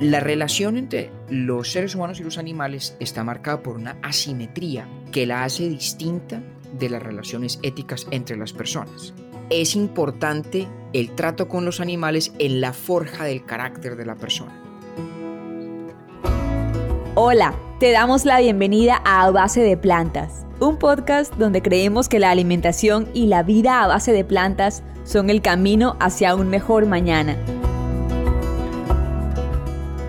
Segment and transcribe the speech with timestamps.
[0.00, 5.26] La relación entre los seres humanos y los animales está marcada por una asimetría que
[5.26, 6.40] la hace distinta
[6.78, 9.12] de las relaciones éticas entre las personas.
[9.50, 14.52] Es importante el trato con los animales en la forja del carácter de la persona.
[17.16, 22.30] Hola, te damos la bienvenida a Base de Plantas, un podcast donde creemos que la
[22.30, 27.36] alimentación y la vida a base de plantas son el camino hacia un mejor mañana.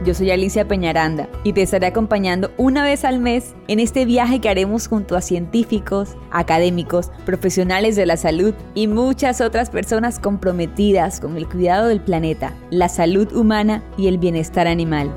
[0.10, 4.42] Yo soy Alicia Peñaranda y te estaré acompañando una vez al mes en este viaje
[4.42, 11.20] que haremos junto a científicos, académicos, profesionales de la salud y muchas otras personas comprometidas
[11.20, 15.14] con el cuidado del planeta, la salud humana y el bienestar animal.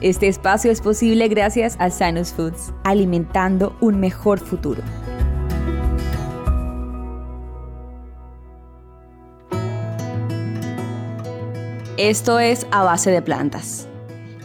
[0.00, 4.82] Este espacio es posible gracias a Sanus Foods, alimentando un mejor futuro.
[11.98, 13.88] Esto es a base de plantas.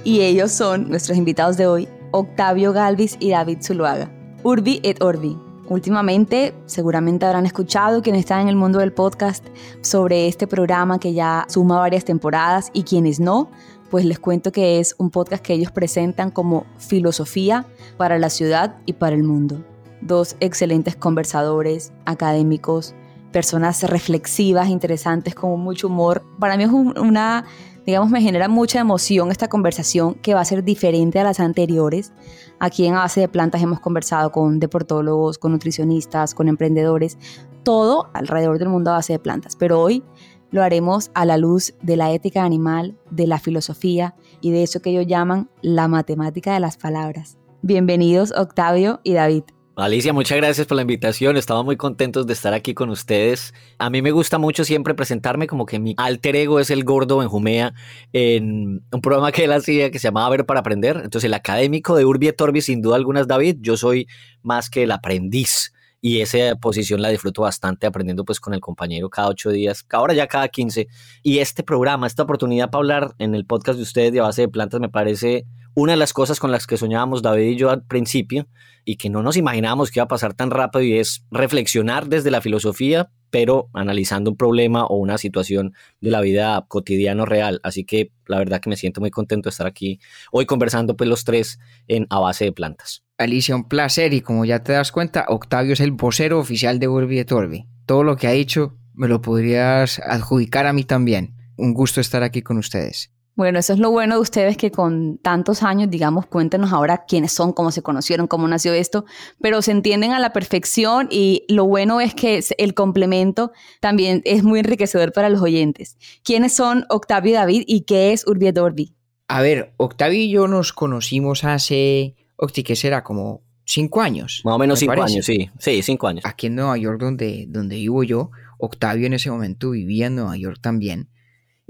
[0.06, 4.10] Y ellos son nuestros invitados de hoy, Octavio Galvis y David Zuluaga.
[4.42, 5.38] Urbi et Orbi.
[5.68, 9.46] Últimamente, seguramente habrán escuchado quienes están en el mundo del podcast
[9.82, 13.52] sobre este programa que ya suma varias temporadas y quienes no,
[13.90, 17.66] pues les cuento que es un podcast que ellos presentan como filosofía
[17.98, 19.62] para la ciudad y para el mundo.
[20.00, 22.96] Dos excelentes conversadores, académicos,
[23.32, 26.24] personas reflexivas, interesantes, con mucho humor.
[26.40, 27.46] Para mí es una,
[27.86, 32.12] digamos, me genera mucha emoción esta conversación que va a ser diferente a las anteriores.
[32.60, 37.18] Aquí en Base de Plantas hemos conversado con deportólogos, con nutricionistas, con emprendedores,
[37.64, 39.56] todo alrededor del mundo a base de plantas.
[39.56, 40.04] Pero hoy
[40.52, 44.82] lo haremos a la luz de la ética animal, de la filosofía y de eso
[44.82, 47.38] que ellos llaman la matemática de las palabras.
[47.62, 49.44] Bienvenidos Octavio y David.
[49.78, 51.38] Alicia, muchas gracias por la invitación.
[51.38, 53.54] Estamos muy contentos de estar aquí con ustedes.
[53.78, 57.20] A mí me gusta mucho siempre presentarme como que mi alter ego es el gordo
[57.20, 57.74] Benjumea
[58.12, 60.98] en un programa que él hacía que se llamaba Ver para Aprender.
[60.98, 63.58] Entonces, el académico de Urbi et sin duda alguna, es David.
[63.62, 64.08] Yo soy
[64.44, 65.72] más que el aprendiz
[66.02, 70.14] y esa posición la disfruto bastante aprendiendo pues con el compañero cada ocho días, ahora
[70.14, 70.90] ya cada quince.
[71.24, 74.50] Y este programa, esta oportunidad para hablar en el podcast de ustedes de base de
[74.50, 77.86] plantas me parece una de las cosas con las que soñábamos David y yo al
[77.86, 78.48] principio
[78.84, 82.32] y que no nos imaginábamos que iba a pasar tan rápido y es reflexionar desde
[82.32, 87.60] la filosofía, pero analizando un problema o una situación de la vida cotidiano real.
[87.64, 90.00] Así que la verdad que me siento muy contento de estar aquí
[90.32, 93.04] hoy conversando pues los tres en a base de plantas.
[93.18, 96.88] Alicia, un placer y como ya te das cuenta, Octavio es el vocero oficial de
[96.88, 97.68] Urbi et Orbi.
[97.86, 101.36] Todo lo que ha dicho me lo podrías adjudicar a mí también.
[101.56, 103.12] Un gusto estar aquí con ustedes.
[103.36, 107.32] Bueno, eso es lo bueno de ustedes que con tantos años, digamos, cuéntenos ahora quiénes
[107.32, 109.06] son, cómo se conocieron, cómo nació esto,
[109.40, 114.44] pero se entienden a la perfección y lo bueno es que el complemento también es
[114.44, 115.98] muy enriquecedor para los oyentes.
[116.24, 118.96] ¿Quiénes son Octavio y David y qué es Urbi et Orbi?
[119.30, 123.02] A ver, Octavio y yo nos conocimos hace, Octi, ¿qué será?
[123.02, 124.42] Como cinco años.
[124.44, 125.50] Más o menos cinco años, sí.
[125.58, 126.26] Sí, cinco años.
[126.26, 130.36] Aquí en Nueva York, donde, donde vivo yo, Octavio en ese momento vivía en Nueva
[130.36, 131.11] York también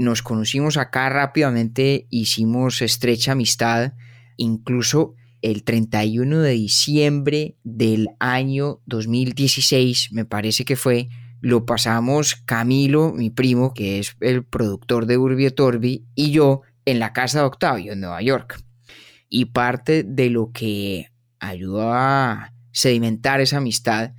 [0.01, 3.93] nos conocimos acá rápidamente, hicimos estrecha amistad,
[4.37, 11.09] incluso el 31 de diciembre del año 2016, me parece que fue,
[11.39, 16.61] lo pasamos Camilo, mi primo, que es el productor de Urbi et Orbi, y yo
[16.85, 18.61] en la casa de Octavio, en Nueva York.
[19.29, 24.13] Y parte de lo que ayudó a sedimentar esa amistad,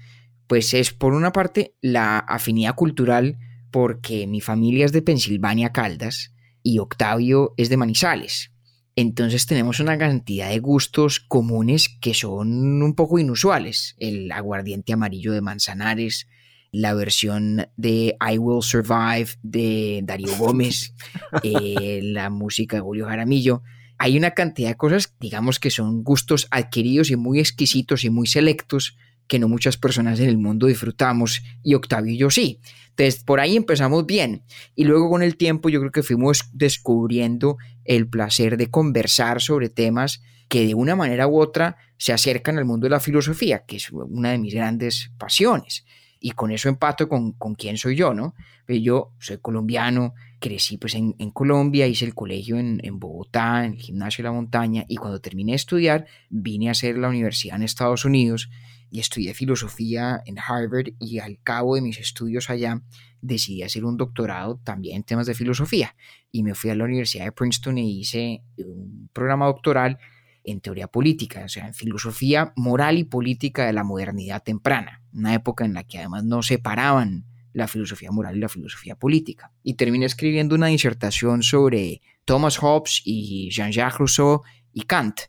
[0.47, 3.39] pues es por una parte la afinidad cultural
[3.73, 8.53] porque mi familia es de Pensilvania, Caldas, y Octavio es de Manizales.
[8.95, 13.97] Entonces tenemos una cantidad de gustos comunes que son un poco inusuales.
[13.99, 16.29] El aguardiente amarillo de Manzanares,
[16.71, 20.95] la versión de I Will Survive de Darío Gómez,
[21.43, 23.63] eh, la música de Julio Jaramillo.
[23.99, 28.27] Hay una cantidad de cosas, digamos que son gustos adquiridos y muy exquisitos y muy
[28.27, 28.97] selectos
[29.33, 32.61] que no muchas personas en el mundo disfrutamos y Octavio y yo sí.
[32.91, 37.57] Entonces, por ahí empezamos bien y luego con el tiempo yo creo que fuimos descubriendo
[37.87, 42.67] el placer de conversar sobre temas que de una manera u otra se acercan al
[42.67, 45.87] mundo de la filosofía, que es una de mis grandes pasiones.
[46.21, 48.35] Y con eso empato con, con quién soy yo, ¿no?
[48.67, 53.65] Pues yo soy colombiano, crecí pues en, en Colombia, hice el colegio en, en, Bogotá,
[53.65, 57.09] en el gimnasio de la montaña, y cuando terminé de estudiar vine a hacer la
[57.09, 58.51] universidad en Estados Unidos
[58.93, 62.83] y estudié filosofía en Harvard y al cabo de mis estudios allá
[63.23, 65.97] decidí hacer un doctorado también en temas de filosofía
[66.31, 69.99] y me fui a la Universidad de Princeton e hice un programa doctoral
[70.45, 75.33] en teoría política, o sea, en filosofía moral y política de la modernidad temprana, una
[75.33, 77.25] época en la que además no separaban
[77.55, 79.53] la filosofía moral y la filosofía política.
[79.63, 84.43] Y terminé escribiendo una disertación sobre Thomas Hobbes y Jean-Jacques Rousseau
[84.73, 85.21] y Kant.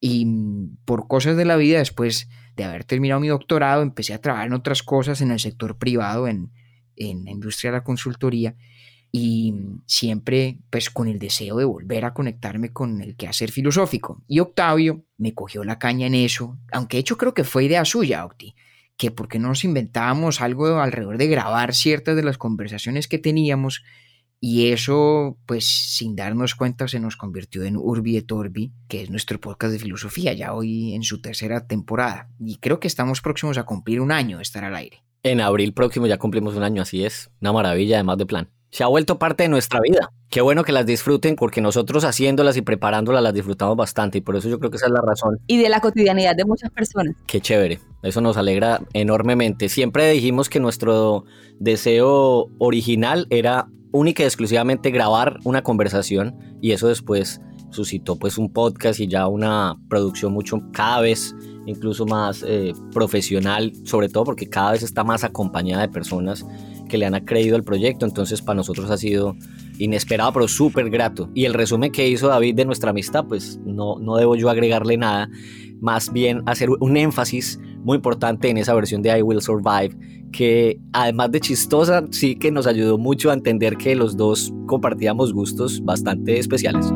[0.00, 4.20] Y mm, por cosas de la vida, después de haber terminado mi doctorado, empecé a
[4.20, 6.50] trabajar en otras cosas en el sector privado, en,
[6.96, 8.56] en la industria de la consultoría
[9.12, 9.54] y
[9.86, 14.22] siempre pues con el deseo de volver a conectarme con el quehacer filosófico.
[14.26, 17.84] Y Octavio me cogió la caña en eso, aunque de hecho creo que fue idea
[17.84, 18.54] suya, Octi,
[18.96, 23.84] que porque no nos inventábamos algo alrededor de grabar ciertas de las conversaciones que teníamos
[24.40, 29.10] y eso pues sin darnos cuenta se nos convirtió en Urbi et Orbi, que es
[29.10, 33.58] nuestro podcast de filosofía ya hoy en su tercera temporada y creo que estamos próximos
[33.58, 35.02] a cumplir un año de estar al aire.
[35.22, 37.30] En abril próximo ya cumplimos un año, así es.
[37.40, 40.10] Una maravilla además de plan se ha vuelto parte de nuestra vida.
[40.28, 44.36] Qué bueno que las disfruten porque nosotros haciéndolas y preparándolas las disfrutamos bastante y por
[44.36, 45.38] eso yo creo que esa es la razón.
[45.46, 47.14] Y de la cotidianidad de muchas personas.
[47.26, 49.70] Qué chévere, eso nos alegra enormemente.
[49.70, 51.24] Siempre dijimos que nuestro
[51.58, 57.40] deseo original era única y exclusivamente grabar una conversación y eso después
[57.70, 61.34] suscitó pues un podcast y ya una producción mucho cada vez
[61.66, 66.46] incluso más eh, profesional, sobre todo porque cada vez está más acompañada de personas
[66.88, 69.34] que le han creído al proyecto, entonces para nosotros ha sido
[69.78, 71.28] inesperado pero súper grato.
[71.34, 74.96] Y el resumen que hizo David de nuestra amistad, pues no, no debo yo agregarle
[74.96, 75.28] nada,
[75.80, 79.96] más bien hacer un énfasis muy importante en esa versión de I Will Survive,
[80.32, 85.32] que además de chistosa, sí que nos ayudó mucho a entender que los dos compartíamos
[85.32, 86.86] gustos bastante especiales.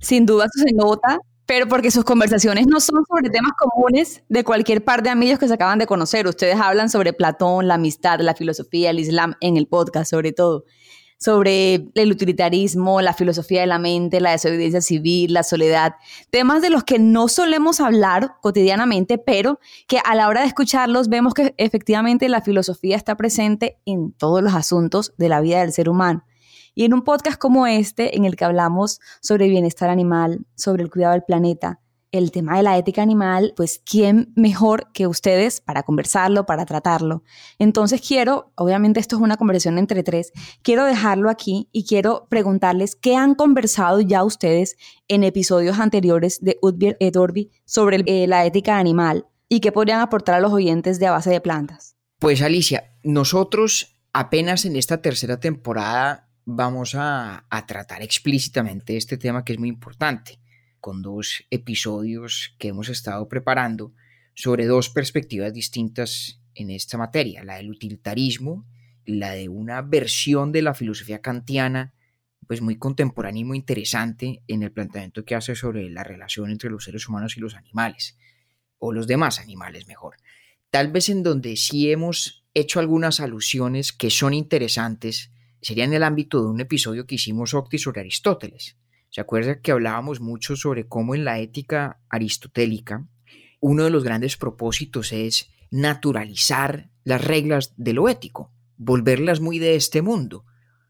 [0.00, 4.44] Sin duda eso se nota pero porque sus conversaciones no son sobre temas comunes de
[4.44, 6.26] cualquier par de amigos que se acaban de conocer.
[6.26, 10.64] Ustedes hablan sobre Platón, la amistad, la filosofía, el Islam en el podcast, sobre todo.
[11.24, 15.94] Sobre el utilitarismo, la filosofía de la mente, la desobediencia civil, la soledad.
[16.28, 21.08] Temas de los que no solemos hablar cotidianamente, pero que a la hora de escucharlos
[21.08, 25.72] vemos que efectivamente la filosofía está presente en todos los asuntos de la vida del
[25.72, 26.26] ser humano.
[26.74, 30.90] Y en un podcast como este, en el que hablamos sobre bienestar animal, sobre el
[30.90, 31.80] cuidado del planeta,
[32.14, 37.24] el tema de la ética animal, pues quién mejor que ustedes para conversarlo, para tratarlo.
[37.58, 40.32] Entonces quiero, obviamente esto es una conversación entre tres,
[40.62, 44.76] quiero dejarlo aquí y quiero preguntarles qué han conversado ya ustedes
[45.08, 50.00] en episodios anteriores de Udbir et Orbi sobre eh, la ética animal y qué podrían
[50.00, 51.96] aportar a los oyentes de a base de plantas.
[52.20, 59.54] Pues Alicia, nosotros apenas en esta tercera temporada vamos a, tratar explícitamente este tema que
[59.54, 60.38] es muy importante,
[60.84, 63.94] con dos episodios que hemos estado preparando
[64.34, 68.66] sobre dos perspectivas distintas en esta materia, la del utilitarismo,
[69.06, 71.94] la de una versión de la filosofía kantiana,
[72.46, 76.68] pues muy contemporánea y muy interesante en el planteamiento que hace sobre la relación entre
[76.68, 78.18] los seres humanos y los animales,
[78.76, 80.16] o los demás animales mejor.
[80.68, 85.32] Tal vez en donde sí hemos hecho algunas alusiones que son interesantes
[85.62, 88.76] sería en el ámbito de un episodio que hicimos Octi sobre Aristóteles.
[89.14, 93.06] ¿Se acuerda que hablábamos mucho sobre cómo en la ética aristotélica
[93.60, 99.76] uno de los grandes propósitos es naturalizar las reglas de lo ético, volverlas muy de
[99.76, 100.44] este mundo?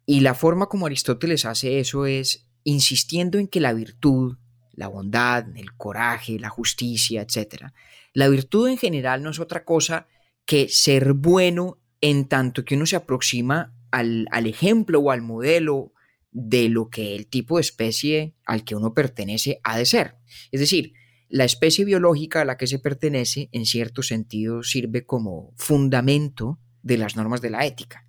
[0.06, 4.38] Y la forma como Aristóteles hace eso es insistiendo en que la virtud,
[4.72, 7.72] la bondad, el coraje, la justicia, etc.
[8.14, 10.08] La virtud en general no es otra cosa
[10.46, 15.92] que ser bueno en tanto que uno se aproxima al, ejemplo o al modelo
[16.34, 20.16] de lo que el tipo de especie al que uno pertenece ha de ser.
[20.50, 20.92] Es decir,
[21.28, 26.98] la especie biológica a la que se pertenece, en cierto sentido, sirve como fundamento de
[26.98, 28.06] las normas de la ética.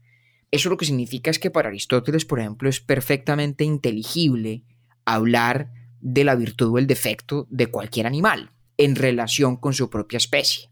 [0.49, 4.65] Eso lo que significa es que para Aristóteles, por ejemplo, es perfectamente inteligible
[5.05, 10.17] hablar de la virtud o el defecto de cualquier animal en relación con su propia
[10.17, 10.71] especie.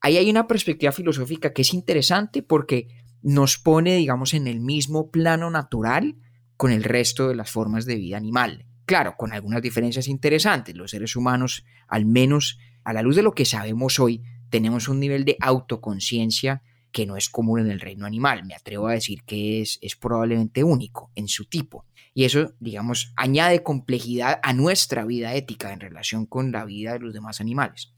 [0.00, 2.88] Ahí hay una perspectiva filosófica que es interesante porque
[3.22, 6.16] nos pone, digamos, en el mismo plano natural
[6.56, 8.66] con el resto de las formas de vida animal.
[8.86, 10.76] Claro, con algunas diferencias interesantes.
[10.76, 15.00] Los seres humanos, al menos a la luz de lo que sabemos hoy, tenemos un
[15.00, 18.44] nivel de autoconciencia que no es común en el reino animal.
[18.44, 21.86] Me atrevo a decir que es, es probablemente único en su tipo.
[22.12, 27.00] Y eso, digamos, añade complejidad a nuestra vida ética en relación con la vida de
[27.00, 27.92] los demás animales.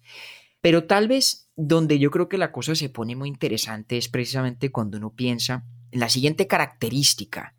[0.62, 4.70] Pero tal vez donde yo creo que la cosa se pone muy interesante es precisamente
[4.70, 7.55] cuando uno piensa en la siguiente característica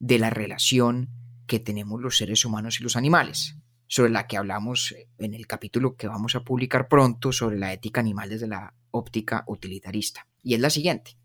[0.00, 1.10] de la relación
[1.46, 5.96] que tenemos los seres humanos y los animales, sobre la que hablamos en el capítulo
[5.96, 10.26] que vamos a publicar pronto sobre la ética animal desde la óptica utilitarista.
[10.42, 11.16] Y es la siguiente.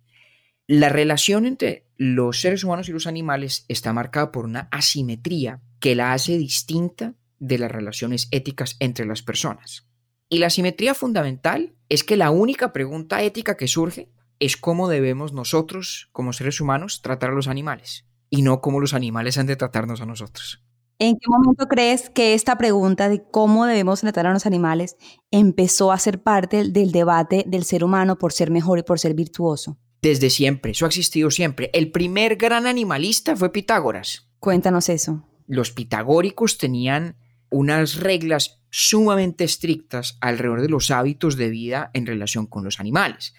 [0.67, 5.95] La relación entre los seres humanos y los animales está marcada por una asimetría que
[5.95, 9.87] la hace distinta de las relaciones éticas entre las personas.
[10.27, 15.33] Y la simetría fundamental es que la única pregunta ética que surge es cómo debemos
[15.33, 19.55] nosotros, como seres humanos, tratar a los animales y no cómo los animales han de
[19.55, 20.63] tratarnos a nosotros.
[20.97, 24.95] ¿En qué momento crees que esta pregunta de cómo debemos tratar a los animales
[25.29, 29.13] empezó a ser parte del debate del ser humano por ser mejor y por ser
[29.13, 29.77] virtuoso?
[30.01, 31.69] Desde siempre, eso ha existido siempre.
[31.73, 34.29] El primer gran animalista fue Pitágoras.
[34.39, 35.27] Cuéntanos eso.
[35.47, 37.17] Los pitagóricos tenían
[37.49, 43.33] unas reglas sumamente estrictas alrededor de los hábitos de vida en relación con los animales,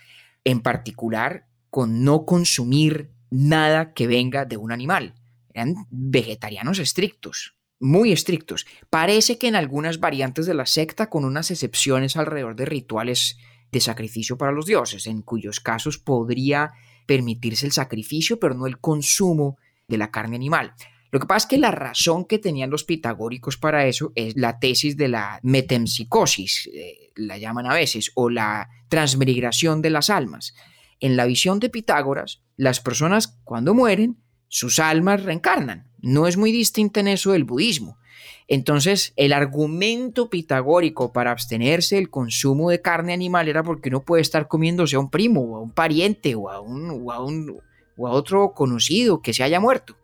[0.45, 5.15] en particular con no consumir nada que venga de un animal
[5.57, 8.67] eran vegetarianos estrictos, muy estrictos.
[8.91, 13.39] Parece que en algunas variantes de la secta, con unas excepciones alrededor de rituales
[13.73, 16.73] de sacrificio para los dioses, en cuyos casos podría
[17.07, 20.75] permitirse el sacrificio, pero no el consumo de la carne animal.
[21.11, 24.59] Lo que pasa es que la razón que tenían los pitagóricos para eso es la
[24.59, 30.55] tesis de la metempsicosis, eh, la llaman a veces, o la transmigración de las almas.
[31.01, 34.17] En la visión de Pitágoras, las personas cuando mueren
[34.49, 35.91] sus almas reencarnan.
[36.01, 37.99] No es muy distinto en eso del budismo.
[38.49, 44.23] Entonces, el argumento pitagórico para abstenerse del consumo de carne animal era porque uno puede
[44.23, 47.59] estar comiéndose a un primo o a un pariente o a, un, o a, un,
[47.97, 49.97] o a otro conocido que se haya muerto.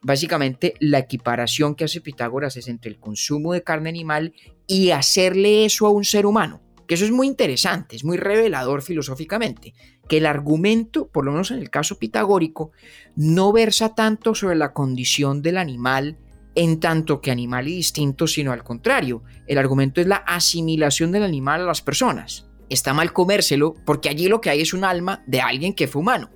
[0.00, 4.34] Básicamente, la equiparación que hace Pitágoras es entre el consumo de carne animal
[4.66, 6.60] y hacerle eso a un ser humano.
[6.88, 9.74] Que eso es muy interesante, es muy revelador filosóficamente
[10.08, 12.72] que el argumento, por lo menos en el caso pitagórico,
[13.16, 16.16] no versa tanto sobre la condición del animal
[16.54, 21.22] en tanto que animal y distinto, sino al contrario, el argumento es la asimilación del
[21.22, 22.46] animal a las personas.
[22.68, 26.00] Está mal comérselo porque allí lo que hay es un alma de alguien que fue
[26.00, 26.30] humano,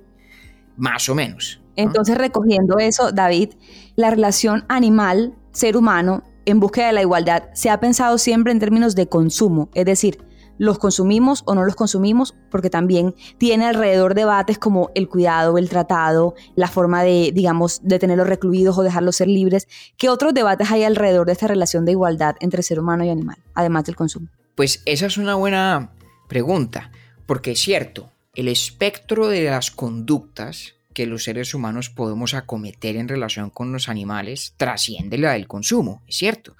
[0.75, 1.61] más o menos.
[1.75, 3.53] Entonces, recogiendo eso, David,
[3.95, 8.95] la relación animal-ser humano en búsqueda de la igualdad se ha pensado siempre en términos
[8.95, 10.17] de consumo, es decir,
[10.57, 15.69] los consumimos o no los consumimos, porque también tiene alrededor debates como el cuidado, el
[15.69, 19.67] tratado, la forma de, digamos, de tenerlos recluidos o dejarlos ser libres.
[19.97, 23.37] ¿Qué otros debates hay alrededor de esta relación de igualdad entre ser humano y animal,
[23.53, 24.27] además del consumo?
[24.55, 25.91] Pues esa es una buena
[26.27, 26.91] pregunta,
[27.25, 33.07] porque es cierto, el espectro de las conductas que los seres humanos podemos acometer en
[33.07, 36.55] relación con los animales trasciende la del consumo, es cierto.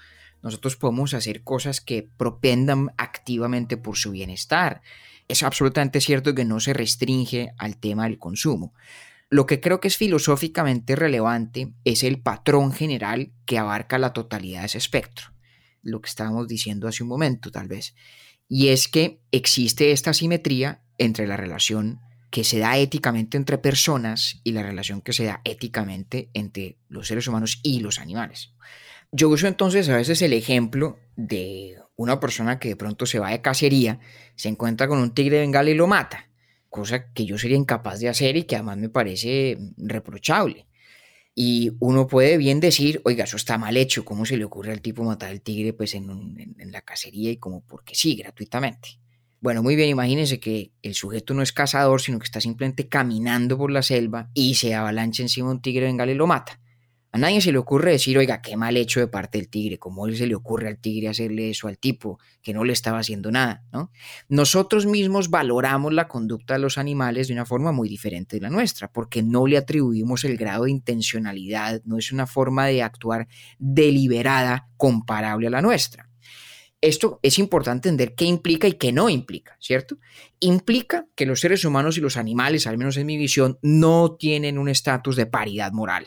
[0.48, 4.82] Nosotros podemos hacer cosas que propendan activamente por su bienestar.
[5.27, 8.74] Es absolutamente cierto que no se restringe al tema del consumo.
[9.30, 14.62] Lo que creo que es filosóficamente relevante es el patrón general que abarca la totalidad
[14.62, 15.34] de ese espectro.
[15.82, 17.94] Lo que estábamos diciendo hace un momento, tal vez.
[18.48, 22.00] Y es que existe esta simetría entre la relación
[22.30, 27.08] que se da éticamente entre personas y la relación que se da éticamente entre los
[27.08, 28.54] seres humanos y los animales.
[29.12, 33.32] Yo uso entonces a veces el ejemplo de una persona que de pronto se va
[33.32, 34.00] de cacería,
[34.36, 36.30] se encuentra con un tigre de bengala y lo mata,
[36.70, 40.68] cosa que yo sería incapaz de hacer y que además me parece reprochable.
[41.34, 44.82] Y uno puede bien decir, oiga, eso está mal hecho, ¿cómo se le ocurre al
[44.82, 49.00] tipo matar al tigre pues en, en la cacería y como porque sí, gratuitamente?
[49.40, 53.56] Bueno, muy bien, imagínense que el sujeto no es cazador, sino que está simplemente caminando
[53.58, 56.60] por la selva y se avalancha encima de un tigre de bengala y lo mata.
[57.18, 60.08] A nadie se le ocurre decir, oiga, qué mal hecho de parte del tigre, cómo
[60.12, 63.64] se le ocurre al tigre hacerle eso al tipo que no le estaba haciendo nada,
[63.72, 63.92] ¿no?
[64.30, 68.52] Nosotros mismos valoramos la conducta de los animales de una forma muy diferente de la
[68.52, 73.28] nuestra, porque no le atribuimos el grado de intencionalidad, no es una forma de actuar
[73.58, 76.08] deliberada comparable a la nuestra.
[76.82, 79.98] Esto es importante entender qué implica y qué no implica, ¿cierto?
[80.40, 84.60] Implica que los seres humanos y los animales, al menos en mi visión, no tienen
[84.60, 86.06] un estatus de paridad moral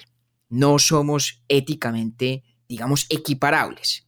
[0.51, 4.07] no somos éticamente, digamos, equiparables,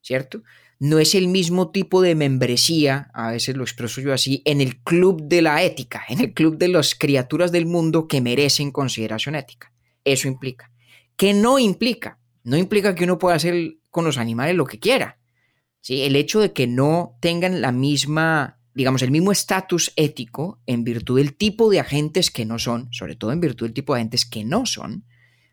[0.00, 0.42] ¿cierto?
[0.78, 4.80] No es el mismo tipo de membresía, a veces lo expreso yo así, en el
[4.82, 9.34] club de la ética, en el club de las criaturas del mundo que merecen consideración
[9.34, 9.72] ética.
[10.04, 10.72] Eso implica.
[11.16, 12.18] ¿Qué no implica?
[12.42, 15.18] No implica que uno pueda hacer con los animales lo que quiera.
[15.80, 16.02] ¿sí?
[16.02, 21.18] El hecho de que no tengan la misma, digamos, el mismo estatus ético en virtud
[21.18, 24.26] del tipo de agentes que no son, sobre todo en virtud del tipo de agentes
[24.26, 25.04] que no son,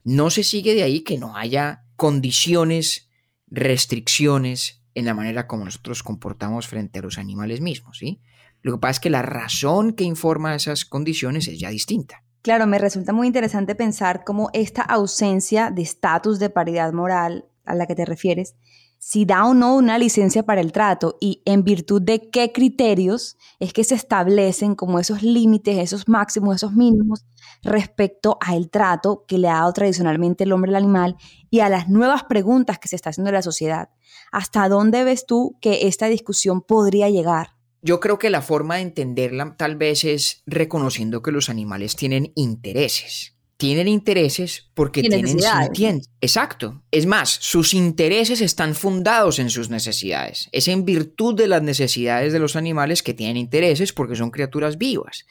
[0.10, 3.12] no se sigue de ahí que no haya condiciones,
[3.46, 8.20] restricciones en la manera como nosotros comportamos frente a los animales mismos, ¿sí?
[8.64, 12.24] Lo que pasa es que la razón que informa esas condiciones es ya distinta.
[12.42, 17.76] Claro, me resulta muy interesante pensar cómo esta ausencia de estatus de paridad moral a
[17.76, 18.56] la que te refieres
[19.00, 23.38] si da o no una licencia para el trato y en virtud de qué criterios
[23.60, 27.26] es que se establecen como esos límites, esos máximos, esos mínimos
[27.64, 31.16] respecto al trato que le ha dado tradicionalmente el hombre al animal
[31.50, 33.90] y a las nuevas preguntas que se está haciendo en la sociedad.
[34.34, 37.56] ¿Hasta dónde ves tú que esta discusión podría llegar?
[37.82, 42.34] Yo creo que la forma de entenderla tal vez es reconociendo que los animales tienen
[42.36, 46.10] intereses tienen intereses porque tienen sintiencia.
[46.22, 46.82] Exacto.
[46.92, 50.48] Es más, sus intereses están fundados en sus necesidades.
[50.54, 54.78] Es en virtud de las necesidades de los animales que tienen intereses porque son criaturas
[54.78, 55.26] vivas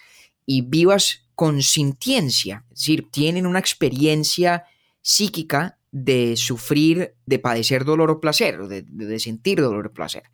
[0.45, 2.67] y vivas con sintiencia.
[2.71, 4.65] Es decir, tienen una experiencia
[5.01, 10.25] psíquica de sufrir, de padecer dolor o placer, de, de sentir dolor o placer.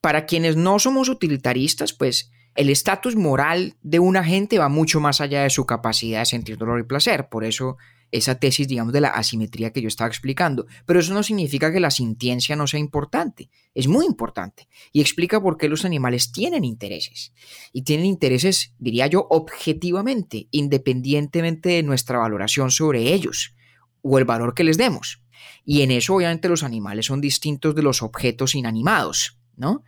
[0.00, 5.20] Para quienes no somos utilitaristas, pues el estatus moral de una gente va mucho más
[5.20, 7.28] allá de su capacidad de sentir dolor y placer.
[7.28, 7.76] Por eso
[8.10, 10.66] esa tesis, digamos, de la asimetría que yo estaba explicando.
[10.84, 13.50] Pero eso no significa que la sintiencia no sea importante.
[13.74, 14.68] Es muy importante.
[14.92, 17.32] Y explica por qué los animales tienen intereses.
[17.72, 23.54] Y tienen intereses, diría yo, objetivamente, independientemente de nuestra valoración sobre ellos
[24.02, 25.22] o el valor que les demos.
[25.64, 29.82] Y en eso, obviamente, los animales son distintos de los objetos inanimados, ¿no?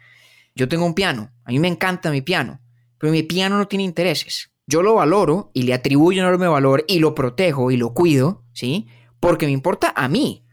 [0.58, 2.60] Yo tengo un piano, a mí me encanta mi piano,
[2.98, 4.50] pero mi piano no tiene intereses.
[4.66, 8.88] Yo lo valoro y le atribuyo enorme valor y lo protejo y lo cuido, ¿sí?
[9.20, 10.44] Porque me importa a mí.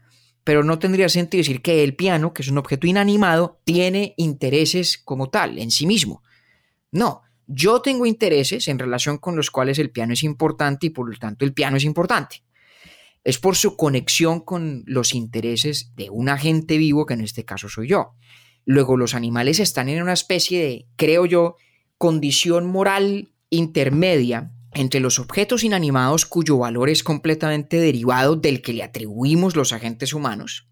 [0.44, 4.96] Pero no tendría sentido decir que el piano, que es un objeto inanimado, tiene intereses
[4.96, 6.22] como tal, en sí mismo.
[6.92, 11.10] No, yo tengo intereses en relación con los cuales el piano es importante y por
[11.10, 12.44] lo tanto el piano es importante.
[13.24, 17.68] Es por su conexión con los intereses de un agente vivo, que en este caso
[17.68, 18.14] soy yo.
[18.66, 21.56] Luego los animales están en una especie de, creo yo,
[21.96, 28.82] condición moral intermedia entre los objetos inanimados cuyo valor es completamente derivado del que le
[28.82, 30.68] atribuimos los agentes humanos,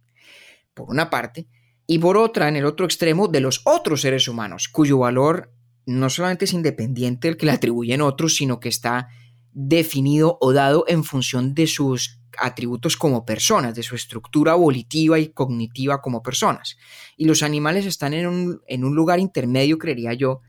[0.74, 1.46] por una parte,
[1.86, 5.52] y por otra, en el otro extremo, de los otros seres humanos, cuyo valor
[5.86, 9.08] no solamente es independiente del que le atribuyen otros, sino que está
[9.54, 15.28] definido o dado en función de sus atributos como personas, de su estructura volitiva y
[15.28, 16.76] cognitiva como personas.
[17.16, 20.40] Y los animales están en un, lugar intermedio, creería yo,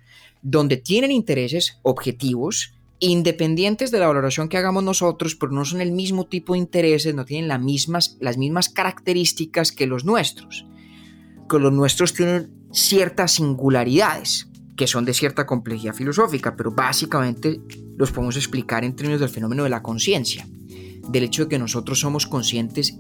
[0.42, 5.92] donde tienen intereses objetivos, independientes de la valoración que hagamos nosotros, pero no son el
[5.92, 10.66] mismo tipo de intereses, no tienen las mismas, las mismas características que los nuestros.
[11.48, 17.62] Que los nuestros tienen ciertas singularidades, que son de cierta complejidad filosófica, pero básicamente
[17.98, 20.46] los podemos explicar en términos del fenómeno de la conciencia
[21.10, 22.98] del hecho de que nosotros somos conscientes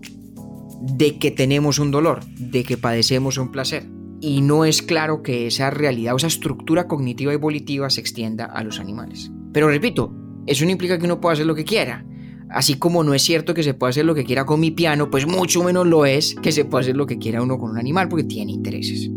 [0.82, 3.88] de que tenemos un dolor, de que padecemos un placer.
[4.22, 8.46] Y no es claro que esa realidad o esa estructura cognitiva y volitiva se extienda
[8.46, 9.32] a los animales.
[9.52, 10.14] Pero repito,
[10.48, 12.06] eso no implica que uno pueda hacer lo que quiera.
[12.50, 15.10] Así como no es cierto que se pueda hacer lo que quiera con mi piano,
[15.10, 17.80] pues mucho menos lo es que se pueda hacer lo que quiera uno con un
[17.80, 19.10] animal porque tiene intereses.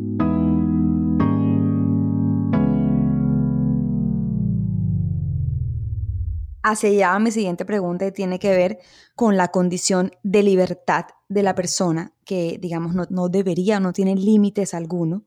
[6.70, 8.78] Hacia allá mi siguiente pregunta y tiene que ver
[9.14, 14.14] con la condición de libertad de la persona, que digamos no, no debería, no tiene
[14.16, 15.24] límites alguno,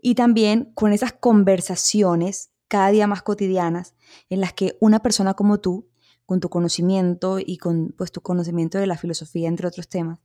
[0.00, 3.94] y también con esas conversaciones cada día más cotidianas
[4.28, 5.88] en las que una persona como tú,
[6.26, 10.18] con tu conocimiento y con pues, tu conocimiento de la filosofía, entre otros temas,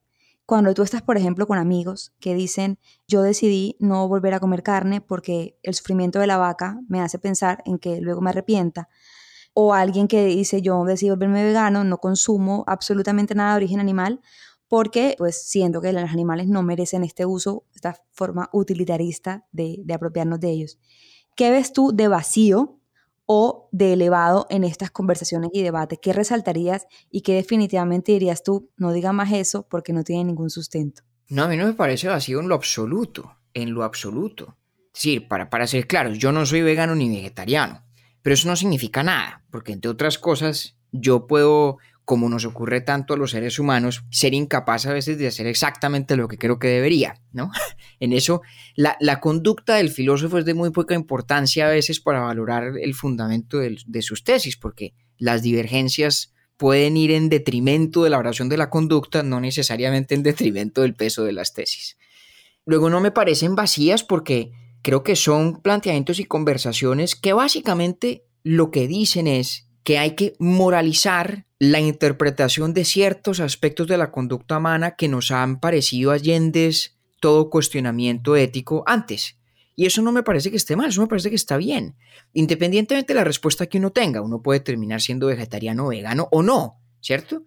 [0.50, 4.64] cuando tú estás, por ejemplo, con amigos que dicen, yo decidí no volver a comer
[4.64, 8.90] carne porque el sufrimiento de la vaca me hace pensar en que luego me arrepienta,
[9.54, 14.22] o alguien que dice yo decido volverme vegano, no consumo absolutamente nada de origen animal
[14.70, 19.94] porque pues siento que los animales no merecen este uso, esta forma utilitarista de, de
[19.94, 20.80] apropiarnos de ellos.
[21.36, 22.80] ¿Qué ves tú de vacío
[23.26, 26.00] o de elevado en estas conversaciones y debates?
[26.00, 30.52] ¿Qué resaltarías y qué definitivamente dirías tú, no diga más eso porque no tiene ningún
[30.52, 31.02] sustento?
[31.30, 34.58] No, a mí no me parece vacío en lo absoluto, en lo absoluto.
[34.94, 37.84] Es decir, para, para ser claros, yo no soy vegano ni vegetariano.
[38.30, 43.16] Pero eso no significa nada, porque entre otras cosas, yo puedo, como nos ocurre tanto
[43.16, 46.68] a los seres humanos, ser incapaz a veces de hacer exactamente lo que creo que
[46.68, 47.50] debería, ¿no?
[48.00, 48.44] En eso,
[48.76, 53.58] la, conducta del filósofo es de muy poca importancia a veces para valorar el fundamento
[53.58, 58.58] de, de sus tesis, porque las divergencias pueden ir en detrimento de la oración de
[58.58, 61.98] la conducta, no necesariamente en detrimento del peso de las tesis.
[62.64, 68.72] Luego no me parecen vacías porque creo que son planteamientos y conversaciones que básicamente lo
[68.72, 74.58] que dicen es que hay que moralizar la interpretación de ciertos aspectos de la conducta
[74.58, 79.38] humana que nos han parecido allendes todo cuestionamiento ético antes.
[79.76, 81.96] Y eso no me parece que esté mal, eso me parece que está bien.
[82.34, 86.82] Independientemente de la respuesta que uno tenga, uno puede terminar siendo vegetariano, vegano o no,
[87.00, 87.44] ¿cierto?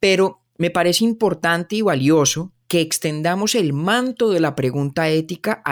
[0.00, 5.62] Pero me parece importante y valioso que extendamos el manto de la pregunta ética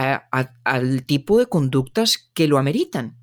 [0.64, 3.18] al tipo de conductas que lo ameritan.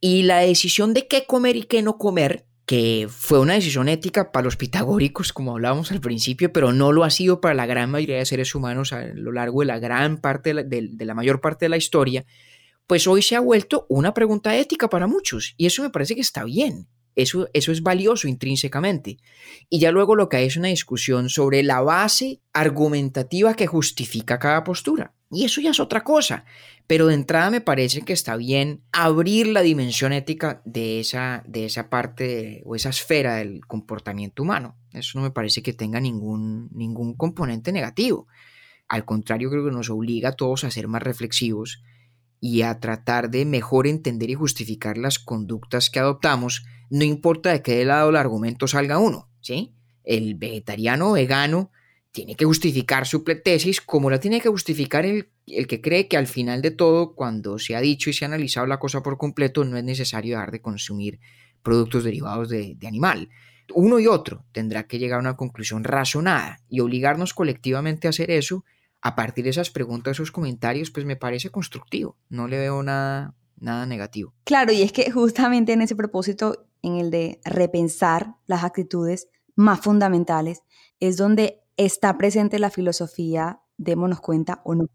[0.00, 4.32] Y la decisión de qué comer y qué no comer, que fue una decisión ética
[4.32, 7.90] para los pitagóricos, como hablábamos al principio, pero no lo ha sido para la gran
[7.90, 11.66] mayoría de seres humanos a lo largo de la gran parte de la mayor parte
[11.66, 12.24] de la historia,
[12.86, 15.54] pues hoy se ha vuelto una pregunta ética para muchos.
[15.56, 16.88] Y eso me parece que está bien.
[17.16, 19.18] Eso, es valioso intrínsecamente.
[19.70, 24.38] Y ya luego lo que hay es una discusión sobre la base argumentativa que justifica
[24.38, 25.14] cada postura.
[25.30, 26.44] Y eso ya es otra cosa.
[26.86, 31.66] Pero de entrada me parece que está bien abrir la dimensión ética de esa, de
[31.66, 34.76] esa parte o esa esfera del comportamiento humano.
[34.92, 38.26] Eso no me parece que tenga ningún, ningún componente negativo.
[38.88, 41.82] Al contrario, creo que nos obliga a todos a ser más reflexivos
[42.38, 47.60] y a tratar de mejor entender y justificar las conductas que adoptamos no importa de
[47.60, 49.74] qué lado el argumento salga uno, ¿sí?
[50.04, 51.72] El vegetariano vegano
[52.12, 56.16] tiene que justificar su tesis como la tiene que justificar el, el, que cree que
[56.16, 59.18] al final de todo, cuando se ha dicho y se ha analizado la cosa por
[59.18, 61.18] completo, no es necesario dejar de consumir
[61.64, 63.28] productos derivados de, de animal.
[63.74, 68.30] Uno y otro tendrá que llegar a una conclusión razonada y obligarnos colectivamente a hacer
[68.30, 68.64] eso
[69.00, 72.16] a partir de esas preguntas, esos comentarios, pues me parece constructivo.
[72.28, 74.32] No le veo nada, nada negativo.
[74.44, 79.80] Claro, y es que justamente en ese propósito en el de repensar las actitudes más
[79.80, 80.62] fundamentales,
[81.00, 84.86] es donde está presente la filosofía, démonos cuenta o no.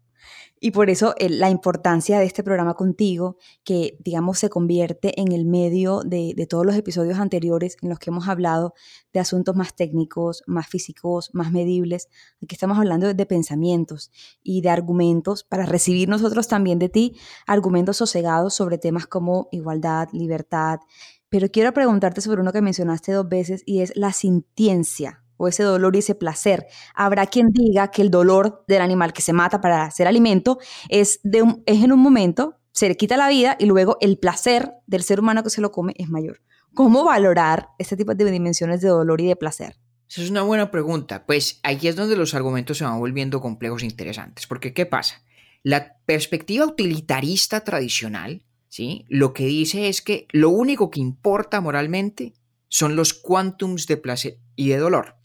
[0.62, 5.46] Y por eso la importancia de este programa contigo, que digamos se convierte en el
[5.46, 8.74] medio de, de, todos los episodios anteriores en los que hemos hablado
[9.14, 12.08] de asuntos más técnicos, más físicos, más medibles.
[12.42, 14.10] Aquí estamos hablando de pensamientos
[14.42, 20.08] y de argumentos para recibir nosotros también de ti argumentos sosegados sobre temas como igualdad,
[20.12, 20.80] libertad,
[21.30, 25.62] pero quiero preguntarte sobre uno que mencionaste dos veces y es la sintiencia o ese
[25.62, 26.66] dolor y ese placer.
[26.94, 30.58] Habrá quien diga que el dolor del animal que se mata para hacer alimento
[30.90, 34.72] es, de es en un momento, se le quita la vida y luego el placer
[34.86, 36.42] del ser humano que se lo come es mayor.
[36.74, 39.76] ¿Cómo valorar este tipo de dimensiones de dolor y de placer?
[40.08, 41.24] Esa es una buena pregunta.
[41.24, 44.46] Pues aquí es donde los argumentos se van volviendo complejos e interesantes.
[44.46, 45.22] Porque, ¿qué pasa?
[45.62, 49.04] La perspectiva utilitarista tradicional ¿sí?
[49.08, 52.32] Lo que dice es que lo único que importa moralmente
[52.68, 55.16] son los quantums de placer y de dolor,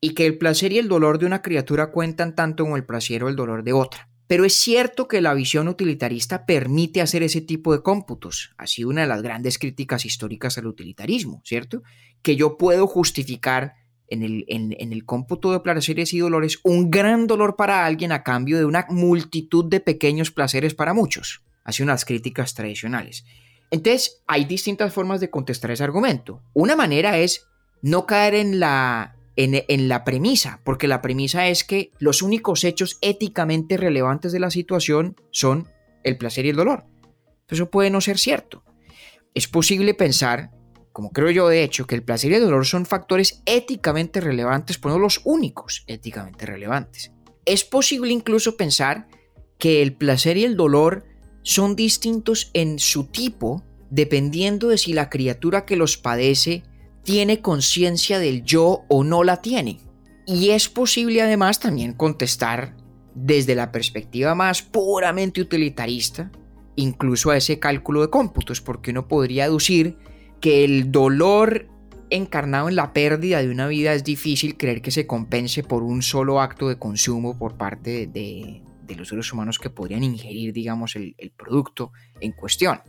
[0.00, 3.24] y que el placer y el dolor de una criatura cuentan tanto como el placer
[3.24, 4.08] o el dolor de otra.
[4.28, 8.54] Pero es cierto que la visión utilitarista permite hacer ese tipo de cómputos.
[8.56, 11.82] Ha sido una de las grandes críticas históricas al utilitarismo, ¿cierto?
[12.22, 13.74] Que yo puedo justificar
[14.06, 18.22] en el, en el cómputo de placeres y dolores un gran dolor para alguien a
[18.22, 23.24] cambio de una multitud de pequeños placeres para muchos hacia unas críticas tradicionales.
[23.70, 26.42] Entonces, hay distintas formas de contestar ese argumento.
[26.52, 27.46] Una manera es
[27.80, 32.98] no caer en la, en, la premisa, porque la premisa es que los únicos hechos
[33.00, 35.68] éticamente relevantes de la situación son
[36.04, 36.84] el placer y el dolor.
[37.48, 38.62] Eso puede no ser cierto.
[39.34, 40.50] Es posible pensar,
[40.92, 44.78] como creo yo de hecho, que el placer y el dolor son factores éticamente relevantes,
[44.78, 47.12] pero no los únicos éticamente relevantes.
[47.44, 49.08] Es posible incluso pensar
[49.58, 51.04] que el placer y el dolor
[51.42, 56.62] son distintos en su tipo dependiendo de si la criatura que los padece
[57.04, 59.80] tiene conciencia del yo o no la tiene.
[60.26, 62.74] Y es posible además también contestar
[63.14, 66.30] desde la perspectiva más puramente utilitarista,
[66.76, 69.98] incluso a ese cálculo de cómputos, porque uno podría aducir
[70.40, 71.68] que el dolor
[72.08, 76.02] encarnado en la pérdida de una vida es difícil creer que se compense por un
[76.02, 80.96] solo acto de consumo por parte de, de los seres humanos que podrían ingerir, digamos,
[80.96, 82.80] el, producto en cuestión.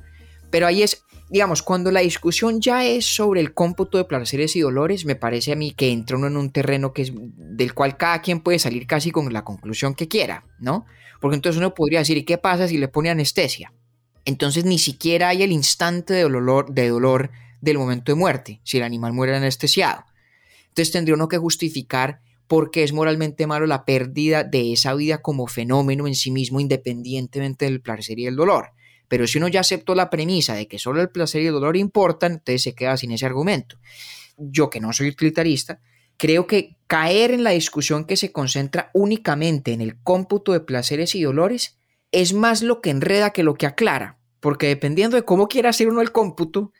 [0.50, 4.62] Pero ahí es, digamos, cuando la discusión ya es sobre el cómputo de placeres y
[4.62, 7.98] dolores, me parece a mí que entra uno en un terreno que es, del cual
[7.98, 10.86] cada quien puede salir casi con la conclusión que quiera, ¿no?
[11.20, 13.74] Porque entonces uno podría decir, ¿y qué pasa si le pone anestesia?
[14.26, 18.78] Entonces ni siquiera hay el instante de dolor, de dolor del momento de muerte, si
[18.78, 20.06] el animal muere anestesiado.
[20.68, 22.20] Entonces tendría uno que justificar
[22.54, 27.66] porque es moralmente malo la pérdida de esa vida como fenómeno en sí mismo independientemente
[27.66, 28.74] del placer y el dolor.
[29.08, 31.76] Pero si uno ya aceptó la premisa de que solo el placer y el dolor
[31.76, 33.80] importan, entonces se queda sin ese argumento.
[34.38, 35.80] Yo que no soy utilitarista,
[36.16, 41.16] creo que caer en la discusión que se concentra únicamente en el cómputo de placeres
[41.16, 41.80] y dolores
[42.12, 45.88] es más lo que enreda que lo que aclara, porque dependiendo de cómo quiera hacer
[45.88, 46.72] uno el cómputo,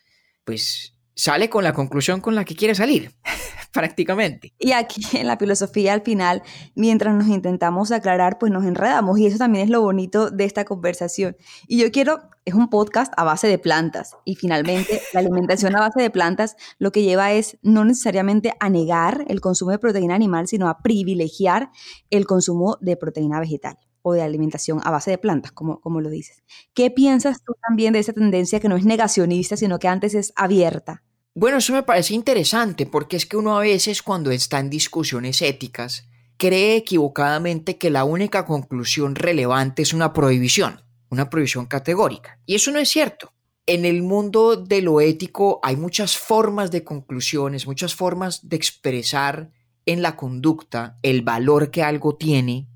[0.45, 3.12] pues sale con la conclusión con la que quiere salir.
[3.73, 4.53] prácticamente.
[4.59, 6.43] Y aquí en la filosofía al final,
[6.75, 10.63] mientras nos intentamos aclarar, pues nos enredamos y eso también es lo bonito de esta
[10.63, 11.36] conversación.
[11.67, 15.79] Y yo quiero, es un podcast a base de plantas y finalmente la alimentación a
[15.79, 20.15] base de plantas lo que lleva es no necesariamente a negar el consumo de proteína
[20.15, 21.71] animal, sino a privilegiar
[22.09, 26.09] el consumo de proteína vegetal o de alimentación a base de plantas, como, como lo
[26.09, 26.43] dices.
[26.73, 30.33] ¿Qué piensas tú también de esa tendencia que no es negacionista, sino que antes es
[30.36, 31.02] abierta?
[31.35, 35.41] Bueno, eso me parece interesante porque es que uno a veces cuando está en discusiones
[35.41, 42.39] éticas cree equivocadamente que la única conclusión relevante es una prohibición, una prohibición categórica.
[42.45, 43.33] Y eso no es cierto.
[43.65, 49.49] En el mundo de lo ético hay muchas formas de conclusiones, muchas formas de expresar
[49.87, 52.67] en la conducta el valor que algo tiene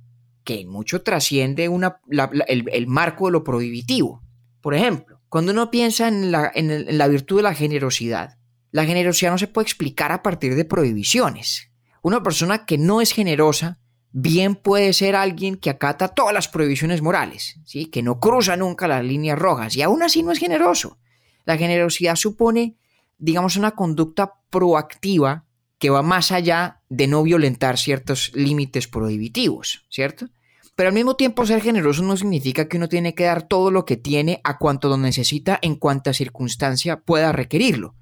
[0.44, 4.24] que en mucho trasciende el, marco de lo prohibitivo.
[4.62, 8.38] Por ejemplo, cuando uno piensa en la, en la virtud de la generosidad,
[8.72, 11.70] la generosidad no se puede explicar a partir de prohibiciones.
[12.02, 13.80] Una persona que no es generosa
[14.12, 17.88] bien puede ser alguien que acata todas las prohibiciones morales, ¿sí?
[17.88, 20.98] que no cruza nunca las líneas rojas y aún así no es generoso.
[21.46, 22.78] La generosidad supone,
[23.18, 25.46] digamos, una conducta proactiva
[25.78, 30.28] que va más allá de no violentar ciertos límites prohibitivos, ¿cierto?
[30.76, 33.86] Pero al mismo tiempo ser generoso no significa que uno tiene que dar todo lo
[33.86, 37.96] que tiene a cuanto lo necesita en cuanta circunstancia pueda requerirlo.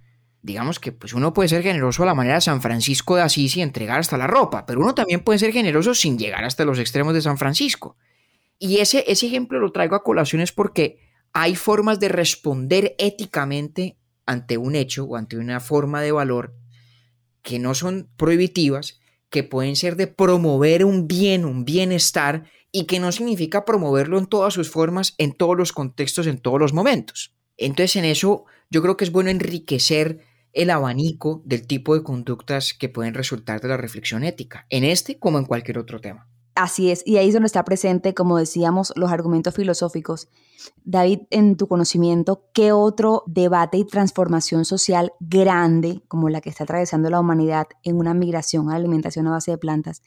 [0.46, 3.58] Digamos que pues uno puede ser generoso a la manera de San Francisco de Asís
[3.58, 6.78] y entregar hasta la ropa, pero uno también puede ser generoso sin llegar hasta los
[6.78, 7.98] extremos de San Francisco.
[8.60, 11.00] Y ese, ese ejemplo lo traigo a colaciones porque
[11.34, 16.54] hay formas de responder éticamente ante un hecho o ante una forma de valor
[17.42, 19.00] que no son prohibitivas,
[19.32, 24.28] que pueden ser de promover un bien, un bienestar y que no significa promoverlo en
[24.28, 27.34] todas sus formas, en todos los contextos, en todos los momentos.
[27.58, 32.74] Entonces en eso yo creo que es bueno enriquecer el abanico del tipo de conductas
[32.74, 36.28] que pueden resultar de la reflexión ética, en este como en cualquier otro tema.
[36.56, 40.30] Así es, y ahí es donde está presente, como decíamos, los argumentos filosóficos.
[40.86, 46.64] David, en tu conocimiento, ¿qué otro debate y transformación social grande, como la que está
[46.64, 50.02] atravesando la humanidad en una migración a la alimentación a base de plantas,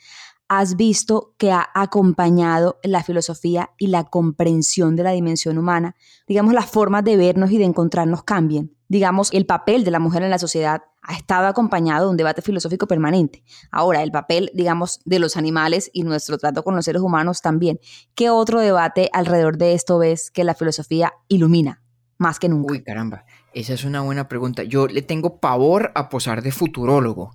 [0.49, 5.97] has visto que ha acompañado la filosofía y la comprensión de la dimensión humana?
[6.27, 8.78] Digamos, las formas de vernos y de encontrarnos cambien.
[8.89, 12.43] Digamos, el papel de la mujer en la sociedad ha estado acompañado de un debate
[12.43, 13.43] filosófico permanente.
[13.71, 17.81] Ahora, el papel, digamos, de los animales y nuestro trato con los seres humanos también.
[18.15, 21.83] ¿Qué otro debate alrededor de esto ves que la filosofía ilumina
[22.19, 22.73] más que nunca?
[22.73, 23.25] Uy, caramba,
[23.55, 24.65] esa es una buena pregunta.
[24.65, 27.33] Yo le tengo pavor a posar de futurólogo.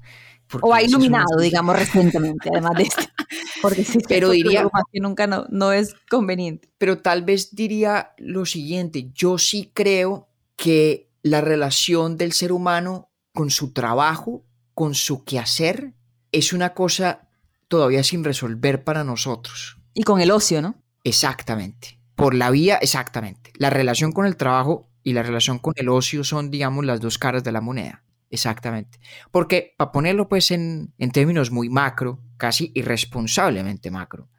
[0.62, 3.04] O ha iluminado, digamos, recientemente, además de esto.
[3.62, 6.70] Porque si pero diría que nunca no, no es conveniente.
[6.78, 13.10] Pero tal vez diría lo siguiente, yo sí creo que la relación del ser humano
[13.34, 15.94] con su trabajo, con su quehacer,
[16.32, 17.30] es una cosa
[17.68, 19.78] todavía sin resolver para nosotros.
[19.94, 20.76] Y con el ocio, ¿no?
[21.04, 22.00] Exactamente.
[22.16, 23.52] Por la vía, exactamente.
[23.56, 27.18] La relación con el trabajo y la relación con el ocio son, digamos, las dos
[27.18, 28.04] caras de la moneda.
[28.30, 29.00] Exactamente.
[29.32, 34.30] Porque, para ponerlo pues en, en términos muy macro, casi irresponsablemente macro,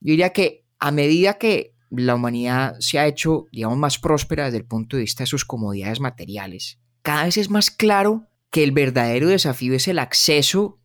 [0.00, 4.58] yo diría que a medida que la humanidad se ha hecho, digamos, más próspera desde
[4.58, 8.72] el punto de vista de sus comodidades materiales, cada vez es más claro que el
[8.72, 10.78] verdadero desafío es el acceso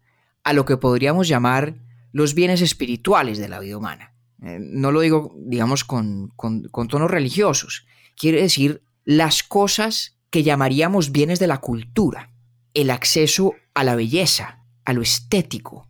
[0.44, 1.76] a lo que podríamos llamar
[2.12, 4.16] los bienes espirituales de la vida humana.
[4.42, 7.86] Eh, no lo digo, digamos, con, con, con tonos religiosos.
[8.16, 12.32] Quiere decir las cosas que llamaríamos bienes de la cultura
[12.74, 15.88] el acceso a la belleza, a lo estético,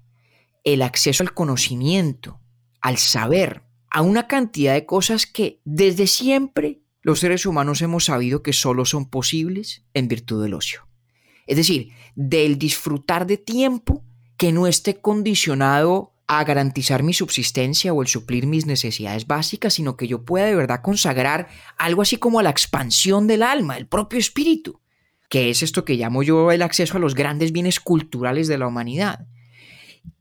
[0.63, 2.39] el acceso al conocimiento,
[2.81, 8.43] al saber, a una cantidad de cosas que desde siempre los seres humanos hemos sabido
[8.43, 10.87] que solo son posibles en virtud del ocio.
[11.47, 14.03] Es decir, del disfrutar de tiempo
[14.37, 19.97] que no esté condicionado a garantizar mi subsistencia o el suplir mis necesidades básicas, sino
[19.97, 21.47] que yo pueda de verdad consagrar
[21.77, 24.79] algo así como a la expansión del alma, el propio espíritu
[25.29, 28.67] que es esto que llamo yo el acceso a los grandes bienes culturales de la
[28.67, 29.27] humanidad.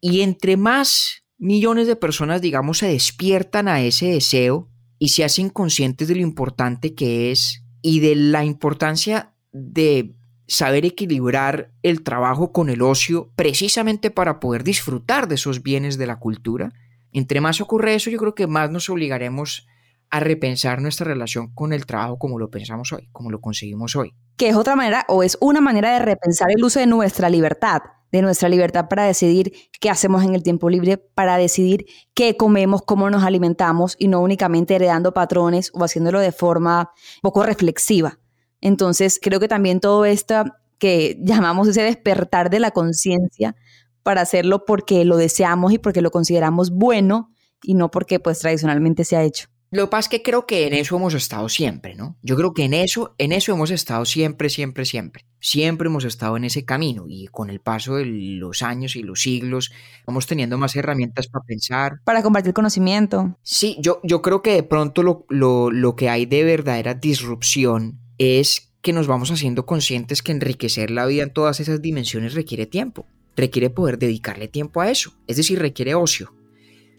[0.01, 5.49] Y entre más millones de personas, digamos, se despiertan a ese deseo y se hacen
[5.49, 10.15] conscientes de lo importante que es y de la importancia de
[10.47, 16.07] saber equilibrar el trabajo con el ocio precisamente para poder disfrutar de esos bienes de
[16.07, 16.73] la cultura.
[17.13, 19.67] Entre más ocurre eso, yo creo que más nos obligaremos
[20.11, 24.15] a repensar nuestra relación con el trabajo como lo pensamos hoy, como lo conseguimos hoy
[24.39, 27.83] que es otra manera o es una manera de repensar el uso de nuestra libertad,
[28.13, 32.83] de nuestra libertad para decidir qué hacemos en el tiempo libre, para decidir qué comemos,
[32.83, 36.91] cómo nos alimentamos y no únicamente heredando patrones o haciéndolo de forma
[37.23, 38.19] poco reflexiva.
[38.61, 43.57] Entonces, creo que también todo esta que llamamos ese despertar de la conciencia
[44.03, 47.31] para hacerlo porque lo deseamos y porque lo consideramos bueno
[47.63, 49.49] y no porque pues tradicionalmente se ha hecho.
[49.71, 52.17] Lo que pasa es que creo que en eso hemos estado siempre, ¿no?
[52.23, 55.27] Yo creo que en eso, en eso hemos estado siempre, siempre, siempre.
[55.41, 59.21] Siempre hemos estado en ese camino y con el paso de los años y los
[59.21, 59.71] siglos
[60.07, 62.01] vamos teniendo más herramientas para pensar.
[62.05, 63.37] Para compartir conocimiento.
[63.43, 68.01] Sí, yo, yo creo que de pronto lo, lo, lo que hay de verdadera disrupción
[68.17, 72.67] es que nos vamos haciendo conscientes que enriquecer la vida en todas esas dimensiones requiere
[72.67, 76.33] tiempo, requiere poder dedicarle tiempo a eso, es decir, requiere ocio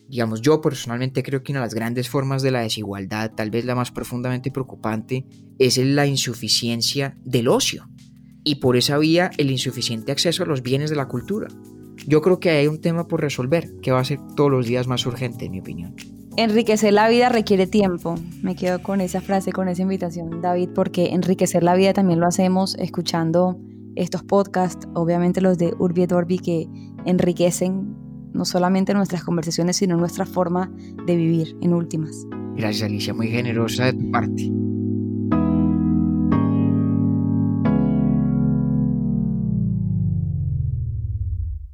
[0.09, 3.63] digamos, yo personalmente creo que una de las grandes formas de la desigualdad, tal vez
[3.65, 5.25] la más profundamente preocupante,
[5.59, 7.87] es la insuficiencia del ocio.
[8.43, 11.47] Y por esa vía, el insuficiente acceso a los bienes de la cultura.
[12.07, 14.87] Yo creo que hay un tema por resolver que va a ser todos los días
[14.87, 15.95] más urgente, en mi opinión.
[16.37, 18.15] Enriquecer la vida requiere tiempo.
[18.41, 22.27] Me quedo con esa frase, con esa invitación, David, porque enriquecer la vida también lo
[22.27, 23.59] hacemos escuchando
[23.95, 26.67] estos podcasts, obviamente los de Urbi et Orbi, que
[27.05, 27.95] enriquecen
[28.33, 30.71] no solamente nuestras conversaciones, sino nuestra forma
[31.05, 32.25] de vivir en últimas.
[32.55, 34.51] Gracias Alicia, muy generosa de tu parte.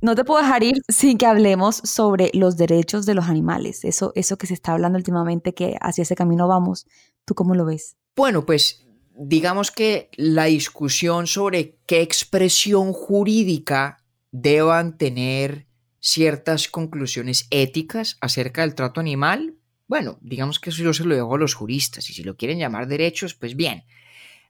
[0.06, 3.84] No te puedo dejar ir sin que hablemos sobre los derechos de los animales.
[3.84, 6.86] Eso, eso que se está hablando últimamente, que hacia ese camino vamos.
[7.26, 7.98] ¿Tú cómo lo ves?
[8.15, 8.86] Bueno, pues
[9.18, 13.98] digamos que la discusión sobre qué expresión jurídica
[14.32, 15.65] deban tener
[16.06, 19.56] ciertas conclusiones éticas acerca del trato animal,
[19.88, 22.60] bueno, digamos que eso yo se lo dejo a los juristas y si lo quieren
[22.60, 23.86] llamar derechos, pues bien.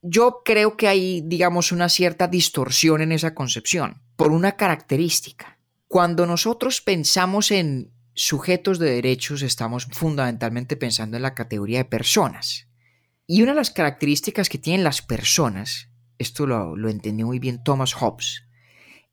[0.02, 5.58] Yo creo que hay, digamos, una cierta distorsión en esa concepción por una característica.
[5.88, 12.68] Cuando nosotros pensamos en sujetos de derechos, estamos fundamentalmente pensando en la categoría de personas.
[13.28, 17.64] Y una de las características que tienen las personas, esto lo, lo entendió muy bien
[17.64, 18.44] Thomas Hobbes,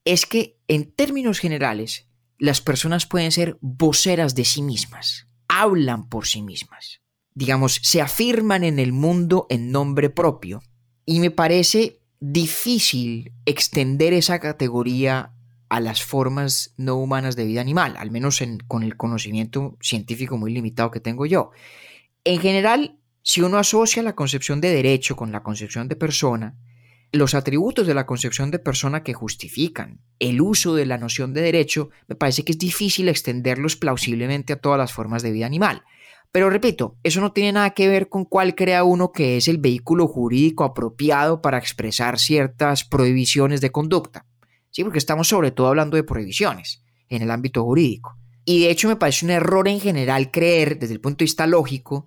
[0.05, 2.09] es que en términos generales
[2.43, 7.01] las personas pueden ser voceras de sí mismas, hablan por sí mismas,
[7.35, 10.61] digamos, se afirman en el mundo en nombre propio.
[11.07, 15.33] Y me parece difícil extender esa categoría
[15.69, 20.53] a las formas no humanas de vida animal, al menos con el conocimiento científico muy
[20.53, 21.53] limitado que tengo yo.
[22.25, 26.57] En general, si uno asocia la concepción de derecho con la concepción de persona,
[27.13, 31.43] los atributos de la concepción de persona que justifican el uso de la noción de
[31.43, 35.83] derecho, me parece que es difícil extenderlos plausiblemente a todas las formas de vida animal.
[36.33, 39.59] Pero repito, eso no tiene nada que ver con cuál crea uno que es el
[39.59, 44.25] vehículo jurídico apropiado para expresar ciertas prohibiciones de conducta.
[44.71, 48.17] Sí, porque estamos sobre todo hablando de prohibiciones en el ámbito jurídico.
[48.47, 51.47] Y de hecho me parece un error en general creer, desde el punto de vista
[51.47, 52.07] lógico,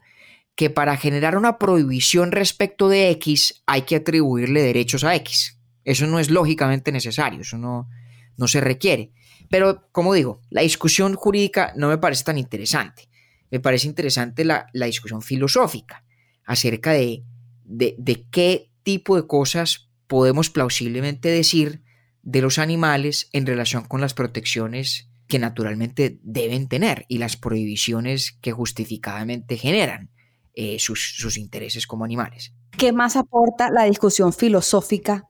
[0.55, 5.59] que para generar una prohibición respecto de X hay que atribuirle derechos a X.
[5.83, 7.89] Eso no es lógicamente necesario, eso no,
[8.37, 9.11] no se requiere.
[9.49, 13.09] Pero, como digo, la discusión jurídica no me parece tan interesante.
[13.51, 16.03] Me parece interesante la, discusión filosófica
[16.45, 17.23] acerca de,
[17.63, 21.83] de, de qué tipo de cosas podemos plausiblemente decir
[22.23, 28.37] de los animales en relación con las protecciones que naturalmente deben tener y las prohibiciones
[28.41, 30.11] que justificadamente generan.
[30.57, 32.53] Eh, sus, intereses como animales.
[32.77, 35.27] ¿Qué más aporta la discusión filosófica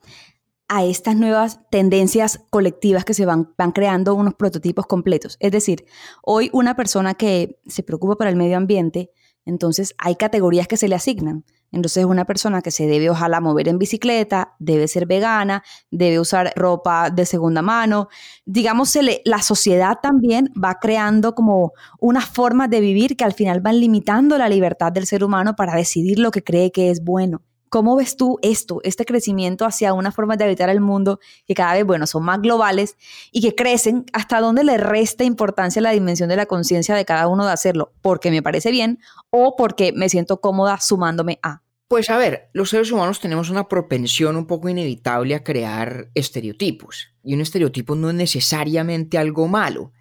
[0.68, 5.36] a estas nuevas tendencias colectivas que se van, van creando unos prototipos completos.
[5.40, 5.84] Es decir,
[6.22, 9.10] hoy una persona que se preocupa por el medio ambiente,
[9.44, 11.44] entonces hay categorías que se le asignan.
[11.72, 16.52] Entonces una persona que se debe ojalá mover en bicicleta, debe ser vegana, debe usar
[16.56, 18.08] ropa de segunda mano.
[18.44, 23.80] Digamos, la sociedad también va creando como unas formas de vivir que al final van
[23.80, 27.42] limitando la libertad del ser humano para decidir lo que cree que es bueno.
[27.68, 31.74] ¿Cómo ves tú esto, este crecimiento hacia una forma de habitar el mundo que cada
[31.74, 32.96] vez, bueno, son más globales
[33.32, 34.04] y que crecen?
[34.12, 37.92] ¿Hasta dónde le resta importancia la dimensión de la conciencia de cada uno de hacerlo?
[38.02, 39.00] ¿Porque me parece bien
[39.30, 41.62] o porque me siento cómoda sumándome a?
[41.88, 47.10] Pues a ver, los seres humanos tenemos una propensión un poco inevitable a crear estereotipos.
[47.22, 49.92] Y un estereotipo no es necesariamente algo malo.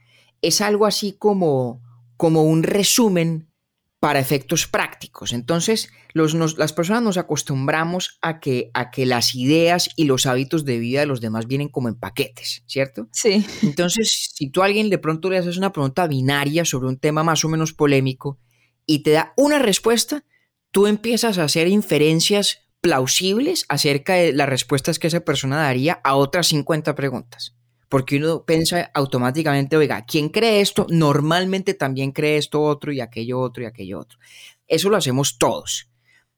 [0.42, 1.84] Es algo así como,
[2.18, 3.52] como un resumen
[4.00, 5.34] para efectos prácticos.
[5.34, 10.80] Entonces, las personas nos acostumbramos a que, a que las ideas y los hábitos de
[10.80, 13.08] vida de los demás vienen como en paquetes, ¿cierto?
[13.12, 13.46] Sí.
[13.64, 17.24] Entonces, si tú a alguien de pronto le haces una pregunta binaria sobre un tema
[17.24, 18.40] más o menos polémico
[18.86, 20.24] y te da una respuesta,
[20.72, 26.16] tú empiezas a hacer inferencias plausibles acerca de las respuestas que esa persona daría a
[26.16, 27.56] otras 50 preguntas
[27.90, 30.88] porque uno piensa automáticamente, oiga, ¿quién cree esto?
[30.90, 34.20] Normalmente también cree esto otro y aquello otro y aquello otro.
[34.68, 35.90] Eso lo hacemos todos.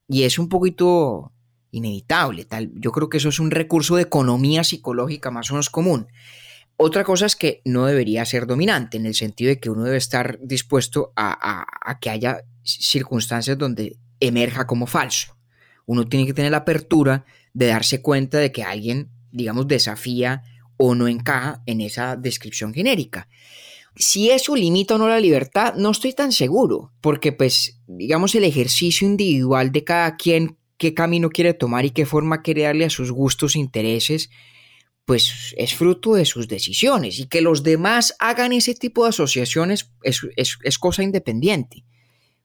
[0.07, 1.31] Y es un poquito
[1.71, 2.45] inevitable.
[2.45, 2.71] Tal.
[2.75, 6.07] Yo creo que eso es un recurso de economía psicológica más o menos común.
[6.75, 9.97] Otra cosa es que no debería ser dominante, en el sentido de que uno debe
[9.97, 15.37] estar dispuesto a, a que haya circunstancias donde emerja como falso.
[15.85, 20.43] Uno tiene que tener la apertura de darse cuenta de que alguien, digamos, desafía
[20.77, 23.27] o no encaja en esa descripción genérica.
[23.95, 28.43] Si eso limita o no la libertad, no estoy tan seguro, porque pues, digamos, el
[28.43, 32.91] ejercicio individual de cada quien, qué camino quiere tomar y qué forma quiere darle a
[32.91, 34.29] sus gustos e intereses,
[35.05, 39.91] pues es fruto de sus decisiones y que los demás hagan ese tipo de asociaciones
[40.03, 41.85] es, es cosa independiente.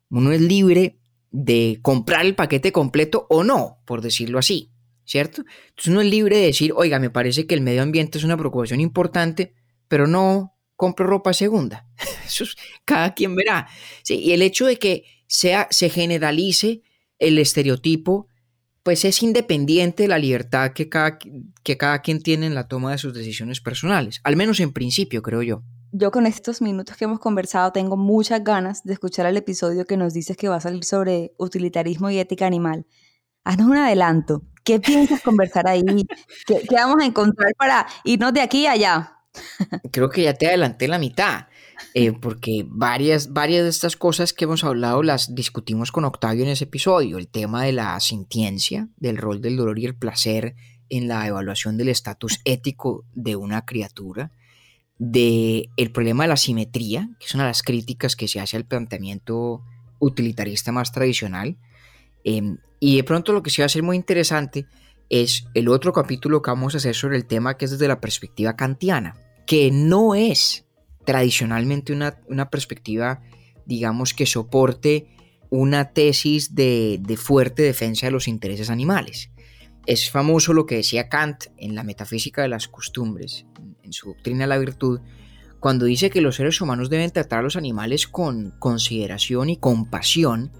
[0.08, 0.98] Uno es libre
[1.30, 4.71] de comprar el paquete completo o no, por decirlo así,
[5.12, 5.44] ¿cierto?
[5.68, 8.38] Entonces uno es libre de decir, oiga, me parece que el medio ambiente es una
[8.38, 9.54] preocupación importante,
[9.86, 11.86] pero no compro ropa segunda.
[12.26, 12.46] Eso
[12.86, 13.68] cada quien verá.
[14.02, 16.80] Sí, y el hecho de que sea, se generalice
[17.18, 18.28] el estereotipo,
[18.82, 22.92] pues es independiente de la libertad que cada, que cada quien tiene en la toma
[22.92, 25.62] de sus decisiones personales, al menos en principio, creo yo.
[25.92, 29.98] Yo con estos minutos que hemos conversado tengo muchas ganas de escuchar el episodio que
[29.98, 32.86] nos dices que va a salir sobre utilitarismo y ética animal.
[33.44, 34.42] Haznos un adelanto.
[34.64, 35.82] ¿Qué piensas conversar ahí?
[36.46, 39.16] ¿Qué, ¿Qué, vamos a encontrar para irnos de aquí a allá?
[39.92, 41.46] Creo que ya te adelanté la mitad,
[41.94, 46.50] eh, porque varias, varias de estas cosas que hemos hablado las discutimos con Octavio en
[46.50, 47.18] ese episodio.
[47.18, 50.54] El tema de la sintiencia, del rol del dolor y el placer
[50.90, 54.32] en la evaluación del estatus ético de una criatura,
[54.98, 58.66] de problema de la simetría, que es una de las críticas que se hace al
[58.66, 59.62] planteamiento
[59.98, 61.56] utilitarista más tradicional.
[62.24, 64.66] Em, y de pronto lo que se va a ser muy interesante
[65.08, 68.00] es el otro capítulo que vamos a hacer sobre el tema que es desde la
[68.00, 69.14] perspectiva kantiana,
[69.46, 70.66] que no es
[71.06, 73.22] tradicionalmente una, perspectiva,
[73.66, 75.06] digamos, que soporte
[75.48, 79.30] una tesis de, fuerte defensa de los intereses animales.
[79.86, 83.46] Es famoso lo que decía Kant en la metafísica de las costumbres,
[83.84, 85.00] en su doctrina de la virtud,
[85.60, 90.50] cuando dice que los seres humanos deben tratar a los animales con consideración y compasión,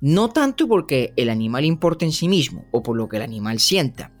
[0.00, 3.58] no tanto porque el animal importa en sí mismo o por lo que el animal
[3.58, 4.12] sienta,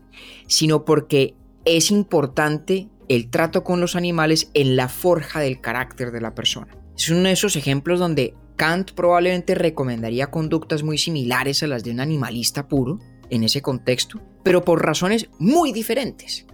[0.46, 6.20] sino porque es importante el trato con los animales en la forja del carácter de
[6.20, 6.76] la persona.
[6.96, 11.92] Es uno de esos ejemplos donde Kant probablemente recomendaría conductas muy similares a las de
[11.92, 12.98] un animalista puro
[13.30, 16.46] en ese contexto, pero por razones muy diferentes.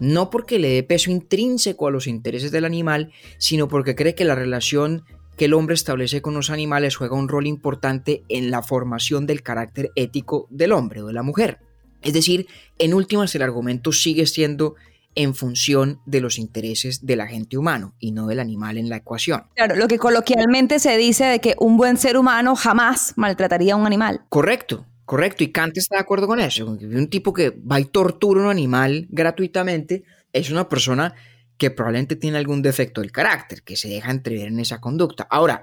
[0.00, 4.24] No porque le dé peso intrínseco a los intereses del animal, sino porque cree que
[4.24, 5.04] la relación
[5.40, 9.42] que el hombre establece con los animales juega un rol importante en la formación del
[9.42, 11.60] carácter ético del hombre o de la mujer.
[12.02, 12.46] Es decir,
[12.78, 14.74] en últimas el argumento sigue siendo
[15.14, 19.44] en función de los intereses del agente humano y no del animal en la ecuación.
[19.56, 23.76] Claro, lo que coloquialmente se dice de que un buen ser humano jamás maltrataría a
[23.76, 24.20] un animal.
[24.28, 25.42] Correcto, correcto.
[25.42, 26.66] Y Kant está de acuerdo con eso.
[26.66, 31.14] Un tipo que va y tortura a un animal gratuitamente es una persona
[31.60, 35.28] que probablemente tiene algún defecto del carácter, que se deja entrever en esa conducta.
[35.30, 35.62] Ahora,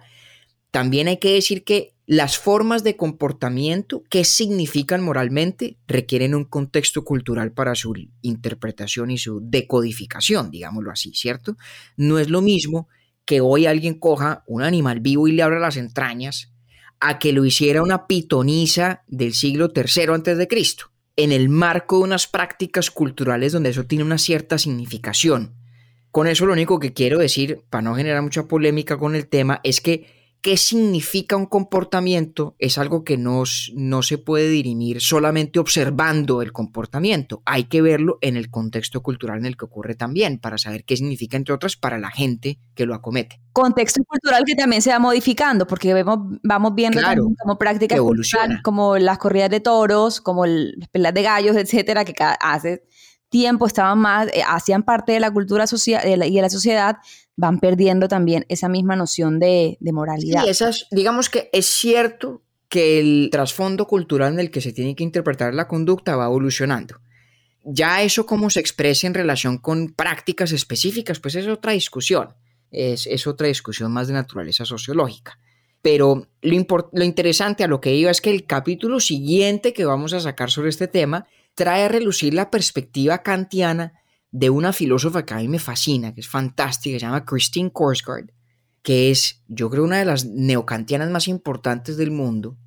[0.69, 7.03] también hay que decir que las formas de comportamiento, que significan moralmente, requieren un contexto
[7.03, 11.57] cultural para su interpretación y su decodificación, digámoslo así, ¿cierto?
[11.97, 12.87] No es lo mismo
[13.25, 16.53] que hoy alguien coja un animal vivo y le abra las entrañas
[16.99, 21.97] a que lo hiciera una pitonisa del siglo III antes de Cristo, en el marco
[21.97, 25.55] de unas prácticas culturales donde eso tiene una cierta significación.
[26.17, 29.61] Con eso lo único que quiero decir, para no generar mucha polémica con el tema,
[29.63, 30.07] es que
[30.41, 33.43] qué significa un comportamiento es algo que no,
[33.75, 37.43] no se puede dirimir solamente observando el comportamiento.
[37.45, 40.97] Hay que verlo en el contexto cultural en el que ocurre también, para saber qué
[40.97, 43.39] significa, entre otras, para la gente que lo acomete.
[43.53, 46.99] Contexto cultural que también se va modificando, porque vemos, vamos viendo
[47.43, 47.99] como prácticas
[48.63, 52.81] como las corridas de toros, como las pelas de gallos, etcétera, que hace
[53.29, 56.97] tiempo estaban más, eh, hacían parte de la cultura social y de la sociedad,
[57.35, 60.47] van perdiendo también esa misma noción de, moralidad.
[60.47, 65.03] Esas, digamos que es cierto que el trasfondo cultural en el que se tiene que
[65.03, 66.99] interpretar la conducta va evolucionando.
[67.63, 72.33] Ya eso cómo se expresa en relación con prácticas específicas, pues es otra discusión,
[72.71, 75.37] es, es otra discusión más de naturaleza sociológica.
[75.81, 80.13] Pero lo, lo interesante a lo que iba es que el capítulo siguiente que vamos
[80.13, 83.93] a sacar sobre este tema trae a relucir la perspectiva kantiana
[84.29, 88.31] de una filósofa que a mí me fascina, que es fantástica, se llama Christine Korsgaard,
[88.83, 92.59] que es, yo creo, una de las neocantianas más importantes del mundo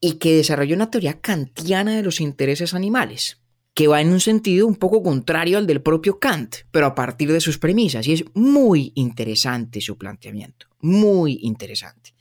[0.00, 3.40] y que desarrolló una teoría kantiana de los intereses animales,
[3.72, 7.32] que va en un sentido un poco contrario al del propio Kant, pero a partir
[7.32, 8.06] de sus premisas.
[8.06, 12.12] Y es muy interesante su planteamiento, muy interesante.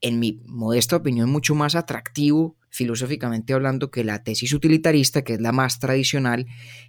[0.00, 5.40] En mi modesta opinión, mucho más atractivo filosóficamente hablando, que la tesis utilitarista, que es
[5.40, 6.46] la más tradicional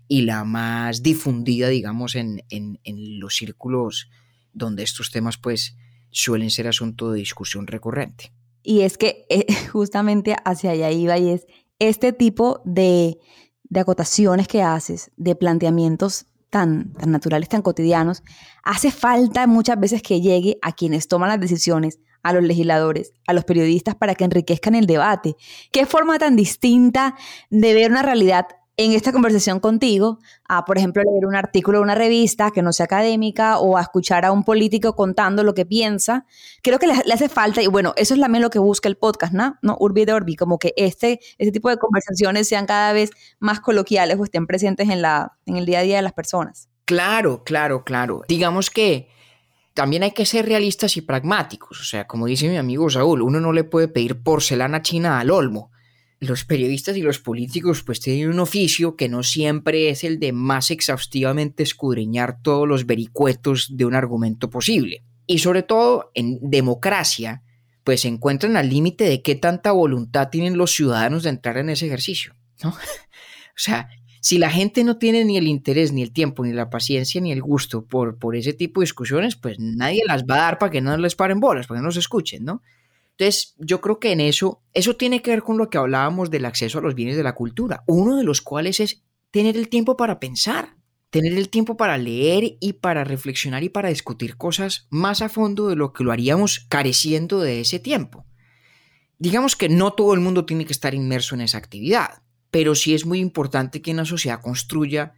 [0.07, 2.79] y la más difundida, digamos, en, en,
[3.19, 4.09] los círculos
[4.51, 5.77] donde estos temas pues
[6.09, 8.33] suelen ser asunto de discusión recurrente.
[8.63, 11.45] Y es que eh, justamente hacia allá iba y es
[11.77, 13.19] este tipo de,
[13.65, 18.23] de acotaciones que haces, de planteamientos tan, tan naturales, tan cotidianos,
[18.63, 23.33] hace falta muchas veces que llegue a quienes toman las decisiones, a los legisladores, a
[23.33, 25.35] los periodistas para que enriquezcan el debate.
[25.71, 27.15] ¿Qué forma tan distinta
[27.51, 28.47] de ver una realidad
[28.77, 30.17] en esta conversación contigo
[30.49, 33.81] a, por ejemplo, leer un artículo de una revista que no sea académica o a
[33.81, 36.25] escuchar a un político contando lo que piensa.
[36.63, 39.31] Creo que le, hace falta, y bueno, eso es también lo que busca el podcast,
[39.31, 39.57] ¿no?
[39.61, 39.77] ¿No?
[39.79, 44.17] Urbi de Orbi, como que este, este tipo de conversaciones sean cada vez más coloquiales
[44.19, 46.69] o estén presentes en, la, en el día a día de las personas.
[46.85, 48.23] Claro, claro, claro.
[48.27, 49.09] Digamos que
[49.75, 51.79] también hay que ser realistas y pragmáticos.
[51.79, 55.29] O sea, como dice mi amigo Saúl, uno no le puede pedir porcelana china al
[55.29, 55.71] olmo
[56.19, 60.31] los periodistas y los políticos pues tienen un oficio que no siempre es el de
[60.31, 65.03] más exhaustivamente escudriñar todos los vericuetos de un argumento posible.
[65.27, 67.43] Y sobre todo en democracia,
[67.83, 71.69] pues se encuentran al límite de qué tanta voluntad tienen los ciudadanos de entrar en
[71.69, 72.69] ese ejercicio, ¿no?
[72.69, 73.89] o sea,
[74.25, 77.31] si la gente no tiene ni el interés, ni el tiempo, ni la paciencia, ni
[77.31, 80.71] el gusto por, por ese tipo de discusiones, pues nadie las va a dar para
[80.71, 82.63] que no les paren bolas, para que no se escuchen, ¿no?
[83.11, 86.45] Entonces, yo creo que en eso, eso tiene que ver con lo que hablábamos del
[86.45, 89.95] acceso a los bienes de la cultura, uno de los cuales es tener el tiempo
[89.95, 90.75] para pensar,
[91.11, 95.67] tener el tiempo para leer y para reflexionar y para discutir cosas más a fondo
[95.67, 98.25] de lo que lo haríamos careciendo de ese tiempo.
[99.19, 102.93] Digamos que no todo el mundo tiene que estar inmerso en esa actividad, pero sí
[102.93, 105.13] es muy importante que una sociedad construya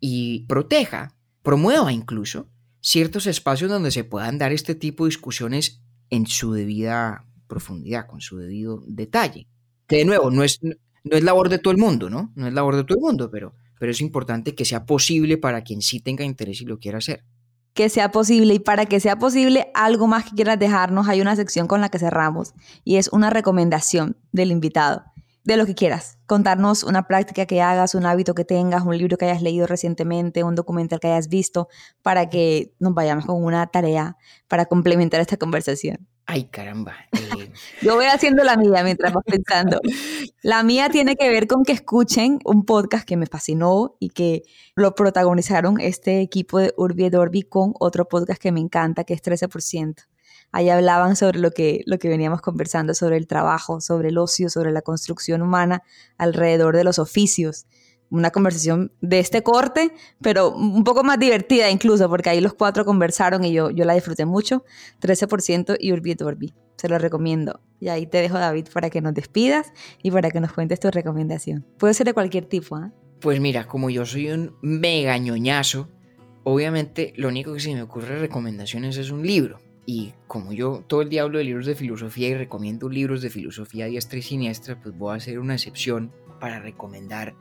[0.00, 2.48] y proteja, promueva incluso,
[2.80, 8.20] ciertos espacios donde se puedan dar este tipo de discusiones en su debida profundidad, con
[8.20, 9.48] su debido detalle.
[9.86, 12.32] Que de nuevo, no es, no es labor de todo el mundo, ¿no?
[12.34, 15.62] No es labor de todo el mundo, pero, pero es importante que sea posible para
[15.62, 17.24] quien sí tenga interés y lo quiera hacer.
[17.74, 21.36] Que sea posible y para que sea posible, algo más que quieras dejarnos, hay una
[21.36, 22.54] sección con la que cerramos
[22.84, 25.04] y es una recomendación del invitado
[25.46, 26.18] de lo que quieras.
[26.26, 30.42] Contarnos una práctica que hagas, un hábito que tengas, un libro que hayas leído recientemente,
[30.42, 31.68] un documental que hayas visto,
[32.02, 34.16] para que nos vayamos con una tarea
[34.48, 36.08] para complementar esta conversación.
[36.26, 36.96] Ay, caramba.
[37.12, 37.52] Eh.
[37.80, 39.80] Yo voy haciendo la mía mientras vas pensando.
[40.42, 44.42] La mía tiene que ver con que escuchen un podcast que me fascinó y que
[44.74, 49.22] lo protagonizaron este equipo de Urbi Dorbi con otro podcast que me encanta, que es
[49.22, 50.06] 13%.
[50.52, 54.48] Ahí hablaban sobre lo que, lo que veníamos conversando, sobre el trabajo, sobre el ocio,
[54.48, 55.82] sobre la construcción humana
[56.18, 57.66] alrededor de los oficios.
[58.08, 59.92] Una conversación de este corte,
[60.22, 63.94] pero un poco más divertida incluso, porque ahí los cuatro conversaron y yo, yo la
[63.94, 64.64] disfruté mucho.
[65.02, 66.54] 13% y Urbi Dorbi.
[66.76, 67.60] Se lo recomiendo.
[67.80, 69.72] Y ahí te dejo, David, para que nos despidas
[70.02, 71.66] y para que nos cuentes tu recomendación.
[71.78, 72.92] Puede ser de cualquier tipo, ¿ah?
[73.20, 75.88] Pues mira, como yo soy un mega ñoñazo,
[76.44, 79.58] obviamente lo único que se me ocurre recomendaciones es un libro.
[79.86, 83.30] Y como yo todo el día hablo de libros de filosofía y recomiendo libros de
[83.30, 87.34] filosofía diestra y siniestra, pues voy a hacer una excepción para recomendar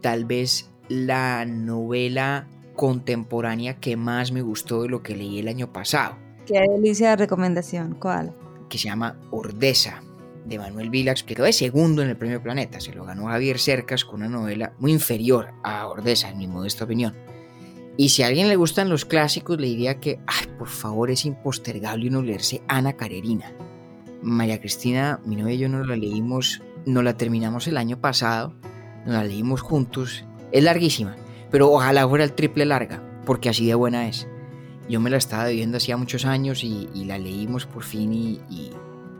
[0.00, 5.72] tal vez la novela contemporánea que más me gustó de lo que leí el año
[5.72, 6.16] pasado.
[6.46, 8.34] Qué delicia de recomendación, ¿cuál?
[8.68, 10.02] Que se llama Ordesa,
[10.44, 12.80] de Manuel Vilax, que quedó de segundo en el Premio Planeta.
[12.80, 16.84] Se lo ganó Javier Cercas con una novela muy inferior a Ordesa, en mi modesta
[16.84, 17.14] opinión.
[18.00, 21.26] Y si a alguien le gustan los clásicos, le diría que, ay, por favor, es
[21.26, 23.52] impostergable uno leerse Ana Carerina.
[24.22, 28.54] María Cristina, mi novia y yo nos la leímos, no la terminamos el año pasado,
[29.04, 30.24] nos la leímos juntos.
[30.50, 31.14] Es larguísima,
[31.50, 34.26] pero ojalá fuera el triple larga, porque así de buena es.
[34.88, 38.40] Yo me la estaba viendo hacía muchos años y, la leímos por fin y,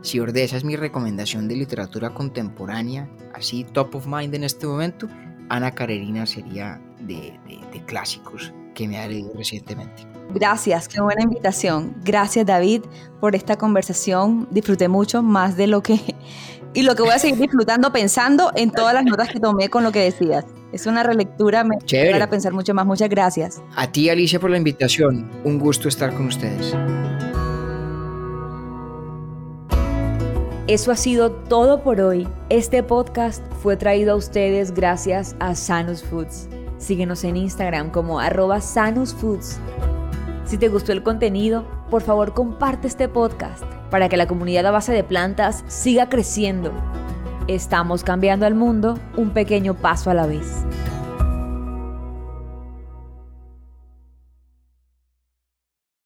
[0.01, 5.07] si Ordeza es mi recomendación de literatura contemporánea, así top of mind en este momento,
[5.49, 8.51] Ana Carerina sería de clásicos
[8.81, 10.07] que me ha leído recientemente.
[10.33, 11.93] Gracias, qué buena invitación.
[12.03, 12.81] Gracias David
[13.19, 14.47] por esta conversación.
[14.49, 15.99] Disfruté mucho más de lo que...
[16.73, 19.83] Y lo que voy a seguir disfrutando pensando en todas las notas que tomé con
[19.83, 20.45] lo que decías.
[20.71, 21.75] Es una relectura, me
[22.13, 22.85] para pensar mucho más.
[22.85, 23.61] Muchas gracias.
[23.75, 25.29] A ti Alicia por la invitación.
[25.43, 26.73] Un gusto estar con ustedes.
[30.67, 32.25] Eso ha sido todo por hoy.
[32.47, 36.47] Este podcast fue traído a ustedes gracias a Sanus Foods.
[36.81, 39.59] Síguenos en Instagram como arroba sanusfoods.
[40.45, 44.71] Si te gustó el contenido, por favor comparte este podcast para que la comunidad a
[44.71, 46.71] base de plantas siga creciendo.
[47.47, 50.65] Estamos cambiando al mundo un pequeño paso a la vez.